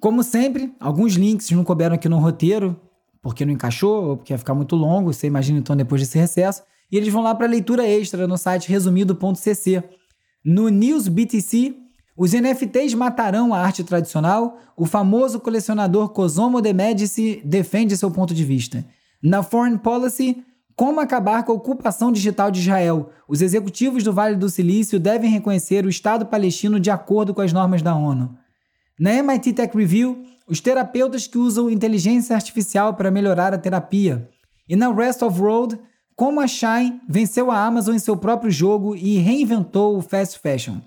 Como 0.00 0.22
sempre, 0.22 0.72
alguns 0.78 1.14
links 1.14 1.50
não 1.50 1.64
couberam 1.64 1.96
aqui 1.96 2.08
no 2.08 2.20
roteiro, 2.20 2.80
porque 3.20 3.44
não 3.44 3.52
encaixou 3.52 4.10
ou 4.10 4.16
porque 4.16 4.32
ia 4.32 4.38
ficar 4.38 4.54
muito 4.54 4.76
longo, 4.76 5.12
você 5.12 5.26
imagina 5.26 5.58
então 5.58 5.74
depois 5.74 6.00
desse 6.00 6.18
recesso, 6.18 6.62
e 6.88 6.96
eles 6.96 7.12
vão 7.12 7.24
lá 7.24 7.34
para 7.34 7.48
leitura 7.48 7.84
extra 7.84 8.28
no 8.28 8.38
site 8.38 8.68
resumido.cc. 8.68 9.82
No 10.44 10.68
News 10.68 11.08
BTC, 11.08 11.74
os 12.22 12.34
NFTs 12.34 12.92
matarão 12.92 13.54
a 13.54 13.60
arte 13.62 13.82
tradicional? 13.82 14.58
O 14.76 14.84
famoso 14.84 15.40
colecionador 15.40 16.10
Cosimo 16.10 16.60
de 16.60 16.70
Medici 16.70 17.40
defende 17.42 17.96
seu 17.96 18.10
ponto 18.10 18.34
de 18.34 18.44
vista. 18.44 18.84
Na 19.22 19.42
Foreign 19.42 19.78
Policy, 19.78 20.44
como 20.76 21.00
acabar 21.00 21.44
com 21.44 21.52
a 21.52 21.54
ocupação 21.54 22.12
digital 22.12 22.50
de 22.50 22.60
Israel? 22.60 23.08
Os 23.26 23.40
executivos 23.40 24.04
do 24.04 24.12
Vale 24.12 24.36
do 24.36 24.50
Silício 24.50 25.00
devem 25.00 25.30
reconhecer 25.30 25.86
o 25.86 25.88
Estado 25.88 26.26
palestino 26.26 26.78
de 26.78 26.90
acordo 26.90 27.32
com 27.32 27.40
as 27.40 27.54
normas 27.54 27.80
da 27.80 27.96
ONU. 27.96 28.36
Na 28.98 29.14
MIT 29.14 29.54
Tech 29.54 29.74
Review, 29.74 30.22
os 30.46 30.60
terapeutas 30.60 31.26
que 31.26 31.38
usam 31.38 31.70
inteligência 31.70 32.36
artificial 32.36 32.92
para 32.92 33.10
melhorar 33.10 33.54
a 33.54 33.58
terapia. 33.58 34.28
E 34.68 34.76
na 34.76 34.92
Rest 34.92 35.22
of 35.22 35.40
World, 35.40 35.78
como 36.14 36.38
a 36.38 36.46
Shine 36.46 37.00
venceu 37.08 37.50
a 37.50 37.64
Amazon 37.64 37.94
em 37.94 37.98
seu 37.98 38.14
próprio 38.14 38.50
jogo 38.50 38.94
e 38.94 39.16
reinventou 39.16 39.96
o 39.96 40.02
fast 40.02 40.38
fashion. 40.38 40.80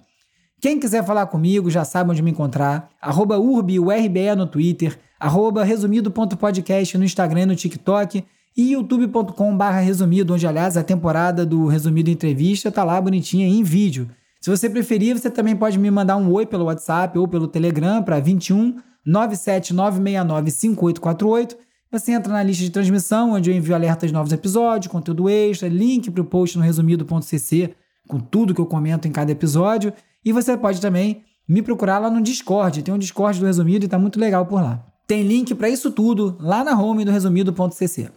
Quem 0.64 0.80
quiser 0.80 1.06
falar 1.06 1.26
comigo 1.26 1.70
já 1.70 1.84
sabe 1.84 2.12
onde 2.12 2.22
me 2.22 2.32
encontrar. 2.32 2.88
Arroba 3.02 3.38
UrbiURBE 3.38 4.34
no 4.34 4.48
Twitter, 4.48 4.98
arroba 5.20 5.62
resumido.podcast 5.62 6.98
no 6.98 7.04
Instagram 7.04 7.42
e 7.42 7.46
no 7.48 7.56
TikTok 7.58 8.24
e 8.56 8.72
youtube.com 8.72 9.58
barra 9.58 9.82
resumido, 9.82 10.34
onde 10.34 10.48
aliás 10.48 10.78
a 10.78 10.82
temporada 10.84 11.46
do 11.46 11.68
Resumido 11.68 12.10
Entrevista 12.10 12.72
tá 12.72 12.82
lá 12.86 13.02
bonitinha 13.02 13.46
em 13.46 13.62
vídeo. 13.62 14.10
Se 14.40 14.50
você 14.50 14.70
preferir, 14.70 15.20
você 15.20 15.30
também 15.30 15.54
pode 15.54 15.78
me 15.78 15.92
mandar 15.92 16.16
um 16.16 16.32
oi 16.32 16.46
pelo 16.46 16.64
WhatsApp 16.64 17.20
ou 17.20 17.28
pelo 17.28 17.50
Telegram 17.50 18.02
para 18.02 18.22
21 18.22 18.78
97969 19.06 20.50
5848. 20.50 21.58
Você 21.92 22.14
entra 22.14 22.32
na 22.32 22.42
lista 22.42 22.64
de 22.64 22.70
transmissão, 22.70 23.34
onde 23.34 23.52
eu 23.52 23.54
envio 23.54 23.76
alertas 23.76 24.12
de 24.12 24.14
novos 24.14 24.32
episódios, 24.32 24.90
conteúdo 24.90 25.28
extra, 25.30 25.68
link 25.68 26.10
para 26.10 26.22
o 26.22 26.26
post 26.26 26.58
no 26.58 26.64
resumido.cc 26.64 27.76
com 28.08 28.20
tudo 28.20 28.54
que 28.54 28.62
eu 28.62 28.66
comento 28.66 29.08
em 29.08 29.12
cada 29.12 29.32
episódio. 29.32 29.94
E 30.26 30.32
você 30.32 30.56
pode 30.56 30.80
também 30.80 31.24
me 31.48 31.62
procurar 31.62 32.00
lá 32.00 32.10
no 32.10 32.22
Discord. 32.22 32.82
Tem 32.82 32.94
um 32.94 32.98
Discord 32.98 33.40
do 33.40 33.46
Resumido 33.46 33.86
e 33.86 33.90
tá 33.90 34.00
muito 34.00 34.20
legal 34.20 34.46
por 34.46 34.62
lá. 34.62 34.84
Tem 35.06 35.24
link 35.24 35.54
para 35.54 35.70
isso 35.70 35.92
tudo 35.92 36.38
lá 36.40 36.64
na 36.64 36.80
home 36.80 37.04
do 37.04 37.12
resumido.cc. 37.12 38.10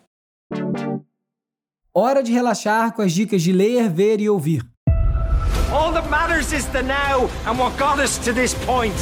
Hora 1.93 2.23
de 2.23 2.33
relaxar 2.33 2.93
com 2.93 3.03
as 3.03 3.13
dicas 3.13 3.43
de 3.43 3.53
ler, 3.53 3.89
ver 3.91 4.21
e 4.21 4.29
ouvir. 4.29 4.65
All 5.73 5.93
that 5.93 6.09
matters 6.09 6.53
is 6.53 6.65
the 6.67 6.83
now 6.83 7.29
and 7.47 7.59
what 7.59 7.77
got 7.77 8.01
us 8.01 8.19
to 8.19 8.33
this 8.33 8.55
point. 8.55 8.95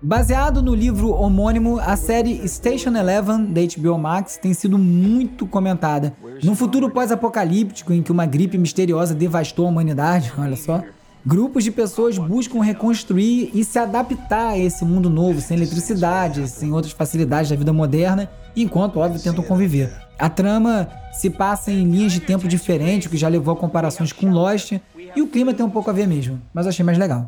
Baseado 0.00 0.62
no 0.62 0.74
livro 0.74 1.12
homônimo, 1.12 1.80
a 1.80 1.96
série 1.96 2.46
Station 2.46 2.94
Eleven 2.94 3.46
da 3.46 3.62
HBO 3.62 3.98
Max 3.98 4.36
tem 4.36 4.52
sido 4.52 4.76
muito 4.76 5.46
comentada. 5.46 6.14
Num 6.42 6.54
futuro 6.54 6.90
pós-apocalíptico 6.90 7.90
em 7.90 8.02
que 8.02 8.12
uma 8.12 8.26
gripe 8.26 8.58
misteriosa 8.58 9.14
devastou 9.14 9.64
a 9.66 9.70
humanidade, 9.70 10.30
olha 10.38 10.56
só, 10.56 10.82
Grupos 11.26 11.64
de 11.64 11.70
pessoas 11.70 12.18
buscam 12.18 12.60
reconstruir 12.60 13.50
e 13.54 13.64
se 13.64 13.78
adaptar 13.78 14.48
a 14.48 14.58
esse 14.58 14.84
mundo 14.84 15.08
novo, 15.08 15.40
sem 15.40 15.56
eletricidade, 15.56 16.46
sem 16.48 16.70
outras 16.70 16.92
facilidades 16.92 17.48
da 17.48 17.56
vida 17.56 17.72
moderna, 17.72 18.30
enquanto, 18.54 18.98
óbvio, 18.98 19.22
tentam 19.22 19.42
conviver. 19.42 19.90
A 20.18 20.28
trama 20.28 20.86
se 21.12 21.30
passa 21.30 21.72
em 21.72 21.90
linhas 21.90 22.12
de 22.12 22.20
tempo 22.20 22.46
diferentes, 22.46 23.06
o 23.06 23.10
que 23.10 23.16
já 23.16 23.28
levou 23.28 23.54
a 23.54 23.56
comparações 23.56 24.12
com 24.12 24.30
Lost, 24.30 24.72
e 25.16 25.22
o 25.22 25.26
clima 25.26 25.54
tem 25.54 25.64
um 25.64 25.70
pouco 25.70 25.88
a 25.88 25.94
ver 25.94 26.06
mesmo, 26.06 26.42
mas 26.52 26.66
eu 26.66 26.70
achei 26.70 26.84
mais 26.84 26.98
legal. 26.98 27.26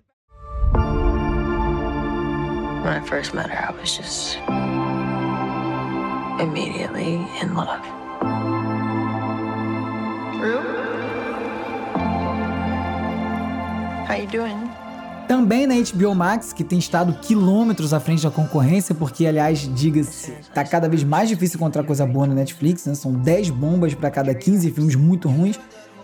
When 2.84 2.98
I 2.98 3.00
first 3.02 3.34
met 3.34 3.48
her, 3.48 3.70
I 3.70 3.72
was 3.80 3.96
just 3.96 4.38
immediately 6.38 7.26
in 7.42 7.54
love. 7.54 7.82
True? 10.38 10.85
How 14.08 14.14
you 14.14 14.28
doing? 14.28 14.70
Também 15.26 15.66
na 15.66 15.74
HBO 15.74 16.14
Max, 16.14 16.52
que 16.52 16.62
tem 16.62 16.78
estado 16.78 17.12
quilômetros 17.20 17.92
à 17.92 17.98
frente 17.98 18.22
da 18.22 18.30
concorrência, 18.30 18.94
porque, 18.94 19.26
aliás, 19.26 19.68
diga-se, 19.74 20.32
tá 20.54 20.64
cada 20.64 20.88
vez 20.88 21.02
mais 21.02 21.28
difícil 21.28 21.56
encontrar 21.56 21.82
coisa 21.82 22.06
boa 22.06 22.24
no 22.24 22.32
Netflix, 22.32 22.86
né? 22.86 22.94
São 22.94 23.12
10 23.12 23.50
bombas 23.50 23.94
para 23.94 24.08
cada 24.08 24.32
15 24.32 24.70
filmes 24.70 24.94
muito 24.94 25.28
ruins. 25.28 25.58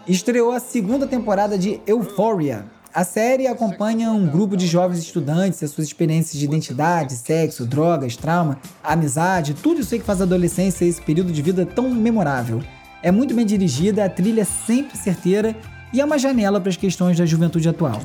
Estreou 0.08 0.50
a 0.50 0.58
segunda 0.58 1.06
temporada 1.06 1.56
de 1.56 1.80
Euphoria. 1.86 2.66
A 2.92 3.04
série 3.04 3.46
acompanha 3.46 4.10
um 4.10 4.26
grupo 4.26 4.56
de 4.56 4.66
jovens 4.66 4.98
estudantes 4.98 5.62
e 5.62 5.68
suas 5.68 5.86
experiências 5.86 6.36
de 6.36 6.44
identidade, 6.44 7.14
sexo, 7.14 7.64
drogas, 7.64 8.16
trauma, 8.16 8.58
amizade, 8.82 9.54
tudo 9.54 9.80
isso 9.80 9.94
aí 9.94 10.00
que 10.00 10.06
faz 10.06 10.20
a 10.20 10.24
adolescência 10.24 10.84
esse 10.84 11.00
período 11.00 11.32
de 11.32 11.40
vida 11.40 11.64
tão 11.64 11.88
memorável. 11.88 12.60
É 13.00 13.12
muito 13.12 13.32
bem 13.32 13.46
dirigida, 13.46 14.04
a 14.04 14.08
trilha 14.08 14.42
é 14.42 14.44
sempre 14.44 14.98
certeira 14.98 15.56
e 15.92 16.00
é 16.00 16.04
uma 16.04 16.18
janela 16.18 16.60
para 16.60 16.70
as 16.70 16.76
questões 16.76 17.18
da 17.18 17.26
juventude 17.26 17.68
atual. 17.68 18.00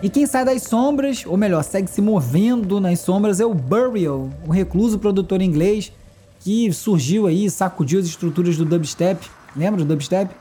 E 0.00 0.08
quem 0.08 0.26
sai 0.26 0.44
das 0.44 0.62
sombras, 0.62 1.24
ou 1.26 1.36
melhor, 1.36 1.62
segue 1.64 1.90
se 1.90 2.00
movendo 2.00 2.80
nas 2.80 3.00
sombras, 3.00 3.40
é 3.40 3.44
o 3.44 3.52
Burial, 3.52 4.30
um 4.46 4.50
recluso 4.50 4.98
produtor 4.98 5.42
inglês 5.42 5.92
que 6.40 6.72
surgiu 6.72 7.26
aí, 7.26 7.50
sacudiu 7.50 7.98
as 7.98 8.06
estruturas 8.06 8.56
do 8.56 8.64
dubstep. 8.64 9.28
Lembra 9.56 9.84
do 9.84 9.84
dubstep? 9.84 10.32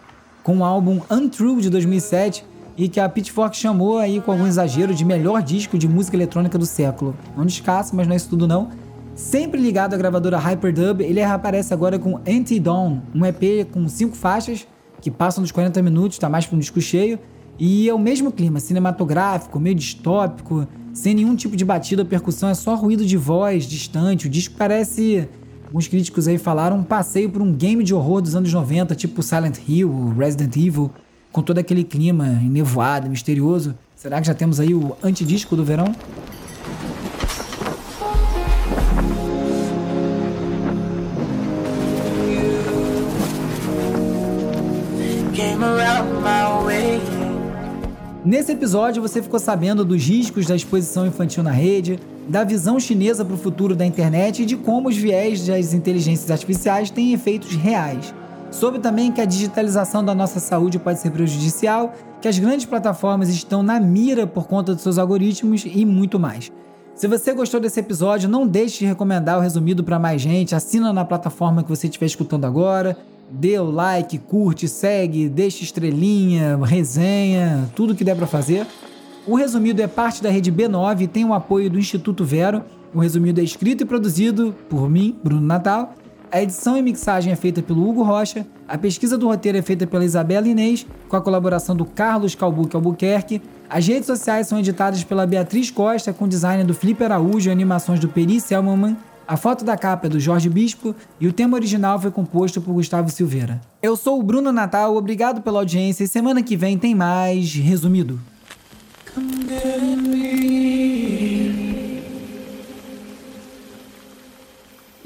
Com 0.43 0.59
o 0.59 0.63
álbum 0.63 1.01
Untrue 1.09 1.59
de 1.59 1.69
2007 1.71 2.45
e 2.77 2.87
que 2.87 2.99
a 2.99 3.09
Pitchfork 3.09 3.57
chamou 3.57 3.97
aí 3.97 4.21
com 4.21 4.31
algum 4.31 4.45
exagero 4.45 4.93
de 4.93 5.03
melhor 5.03 5.41
disco 5.41 5.77
de 5.77 5.87
música 5.87 6.15
eletrônica 6.15 6.57
do 6.57 6.65
século. 6.65 7.15
Não 7.35 7.45
descasso, 7.45 7.95
mas 7.95 8.05
não 8.05 8.13
é 8.13 8.17
isso 8.17 8.29
tudo 8.29 8.47
não. 8.47 8.69
Sempre 9.15 9.59
ligado 9.59 9.95
à 9.95 9.97
gravadora 9.97 10.37
Hyperdub, 10.37 11.01
ele 11.01 11.19
reaparece 11.19 11.73
agora 11.73 11.97
com 11.97 12.19
Anti-Dawn, 12.27 13.01
um 13.15 13.25
EP 13.25 13.67
com 13.71 13.89
cinco 13.89 14.15
faixas 14.15 14.67
que 15.01 15.09
passam 15.09 15.41
dos 15.41 15.51
40 15.51 15.81
minutos, 15.81 16.19
tá 16.19 16.29
mais 16.29 16.45
para 16.45 16.55
um 16.55 16.59
disco 16.59 16.79
cheio, 16.79 17.17
e 17.57 17.89
é 17.89 17.93
o 17.93 17.97
mesmo 17.97 18.31
clima, 18.31 18.59
cinematográfico, 18.59 19.59
meio 19.59 19.75
distópico, 19.75 20.67
sem 20.93 21.15
nenhum 21.15 21.35
tipo 21.35 21.55
de 21.55 21.65
batida 21.65 22.03
ou 22.03 22.07
percussão, 22.07 22.49
é 22.49 22.53
só 22.53 22.75
ruído 22.75 23.03
de 23.03 23.17
voz 23.17 23.65
distante. 23.65 24.27
O 24.27 24.29
disco 24.29 24.53
parece, 24.55 25.27
alguns 25.65 25.87
críticos 25.87 26.27
aí 26.27 26.37
falaram, 26.37 26.77
um 26.77 26.83
passeio 26.83 27.29
por 27.31 27.41
um 27.41 27.51
game 27.51 27.83
de 27.83 27.95
horror 27.95 28.21
dos 28.21 28.35
anos 28.35 28.53
90, 28.53 28.93
tipo 28.93 29.23
Silent 29.23 29.57
Hill, 29.67 30.13
Resident 30.15 30.55
Evil 30.55 30.91
com 31.37 31.43
todo 31.43 31.59
aquele 31.59 31.83
clima 31.83 32.25
nevoado, 32.25 33.07
misterioso. 33.07 33.75
Será 33.95 34.19
que 34.19 34.25
já 34.25 34.33
temos 34.33 34.59
aí 34.59 34.73
o 34.73 34.97
antidisco 35.03 35.55
do 35.55 35.63
verão? 35.63 35.93
Nesse 48.25 48.51
episódio 48.51 48.99
você 48.99 49.21
ficou 49.21 49.39
sabendo 49.39 49.85
dos 49.85 50.03
riscos 50.07 50.47
da 50.47 50.55
exposição 50.55 51.05
infantil 51.05 51.43
na 51.43 51.51
rede, 51.51 51.99
da 52.27 52.43
visão 52.43 52.79
chinesa 52.79 53.23
para 53.23 53.35
o 53.35 53.37
futuro 53.37 53.75
da 53.75 53.85
internet 53.85 54.41
e 54.41 54.45
de 54.47 54.57
como 54.57 54.89
os 54.89 54.97
viés 54.97 55.45
das 55.45 55.71
inteligências 55.71 56.31
artificiais 56.31 56.89
têm 56.89 57.13
efeitos 57.13 57.55
reais. 57.55 58.11
Soube 58.49 58.79
também 58.79 59.11
que 59.11 59.21
a 59.21 59.25
digitalização 59.25 60.03
da 60.03 60.15
nossa 60.15 60.39
saúde 60.39 60.79
pode 60.79 60.99
ser 60.99 61.11
prejudicial, 61.11 61.93
que 62.21 62.27
as 62.27 62.39
grandes 62.39 62.65
plataformas 62.65 63.29
estão 63.29 63.61
na 63.61 63.79
mira 63.79 64.25
por 64.25 64.47
conta 64.47 64.73
dos 64.73 64.83
seus 64.83 64.97
algoritmos 64.97 65.63
e 65.65 65.85
muito 65.85 66.19
mais. 66.19 66.51
Se 66.95 67.07
você 67.07 67.33
gostou 67.33 67.59
desse 67.59 67.79
episódio, 67.79 68.27
não 68.27 68.47
deixe 68.47 68.79
de 68.79 68.85
recomendar 68.85 69.37
o 69.37 69.41
resumido 69.41 69.83
para 69.83 69.99
mais 69.99 70.19
gente. 70.19 70.55
Assina 70.55 70.91
na 70.91 71.05
plataforma 71.05 71.61
que 71.61 71.69
você 71.69 71.85
estiver 71.85 72.07
escutando 72.07 72.45
agora. 72.45 72.97
Dê 73.29 73.59
o 73.59 73.69
like, 73.69 74.17
curte, 74.17 74.67
segue, 74.67 75.29
deixa 75.29 75.63
estrelinha, 75.63 76.57
resenha, 76.63 77.69
tudo 77.75 77.93
que 77.93 78.03
der 78.03 78.15
para 78.15 78.25
fazer. 78.25 78.65
O 79.27 79.35
resumido 79.35 79.81
é 79.81 79.87
parte 79.87 80.23
da 80.23 80.29
rede 80.31 80.51
B9 80.51 81.01
e 81.01 81.07
tem 81.07 81.25
o 81.25 81.33
apoio 81.33 81.69
do 81.69 81.77
Instituto 81.77 82.23
Vero. 82.23 82.63
O 82.95 82.99
resumido 82.99 83.41
é 83.41 83.43
escrito 83.43 83.83
e 83.83 83.85
produzido 83.85 84.55
por 84.67 84.89
mim, 84.89 85.19
Bruno 85.23 85.45
Natal. 85.45 85.93
A 86.29 86.41
edição 86.41 86.77
e 86.77 86.81
mixagem 86.81 87.31
é 87.31 87.35
feita 87.35 87.61
pelo 87.61 87.87
Hugo 87.87 88.03
Rocha. 88.03 88.45
A 88.67 88.77
pesquisa 88.77 89.17
do 89.17 89.27
roteiro 89.27 89.57
é 89.57 89.61
feita 89.61 89.87
pela 89.87 90.03
Isabela 90.03 90.47
Inês, 90.47 90.85
com 91.07 91.15
a 91.15 91.21
colaboração 91.21 91.73
do 91.73 91.85
Carlos 91.85 92.35
Calbuque 92.35 92.75
Albuquerque. 92.75 93.41
As 93.69 93.87
redes 93.87 94.07
sociais 94.07 94.47
são 94.47 94.59
editadas 94.59 95.03
pela 95.05 95.25
Beatriz 95.25 95.71
Costa, 95.71 96.11
com 96.11 96.27
design 96.27 96.65
do 96.65 96.73
Felipe 96.73 97.03
Araújo 97.03 97.49
e 97.49 97.51
animações 97.51 97.99
do 97.99 98.09
Peri 98.09 98.41
Selmanman. 98.41 98.97
A 99.25 99.37
foto 99.37 99.63
da 99.63 99.77
capa 99.77 100.07
é 100.07 100.09
do 100.09 100.19
Jorge 100.19 100.49
Bispo 100.49 100.93
e 101.19 101.27
o 101.27 101.33
tema 101.33 101.55
original 101.55 101.99
foi 101.99 102.11
composto 102.11 102.61
por 102.61 102.73
Gustavo 102.73 103.09
Silveira. 103.09 103.61
Eu 103.81 103.95
sou 103.95 104.19
o 104.19 104.23
Bruno 104.23 104.51
Natal, 104.51 104.95
obrigado 104.95 105.41
pela 105.41 105.59
audiência 105.59 106.03
e 106.03 106.07
semana 106.07 106.43
que 106.43 106.57
vem 106.57 106.77
tem 106.77 106.93
mais 106.93 107.53
resumido. 107.55 108.19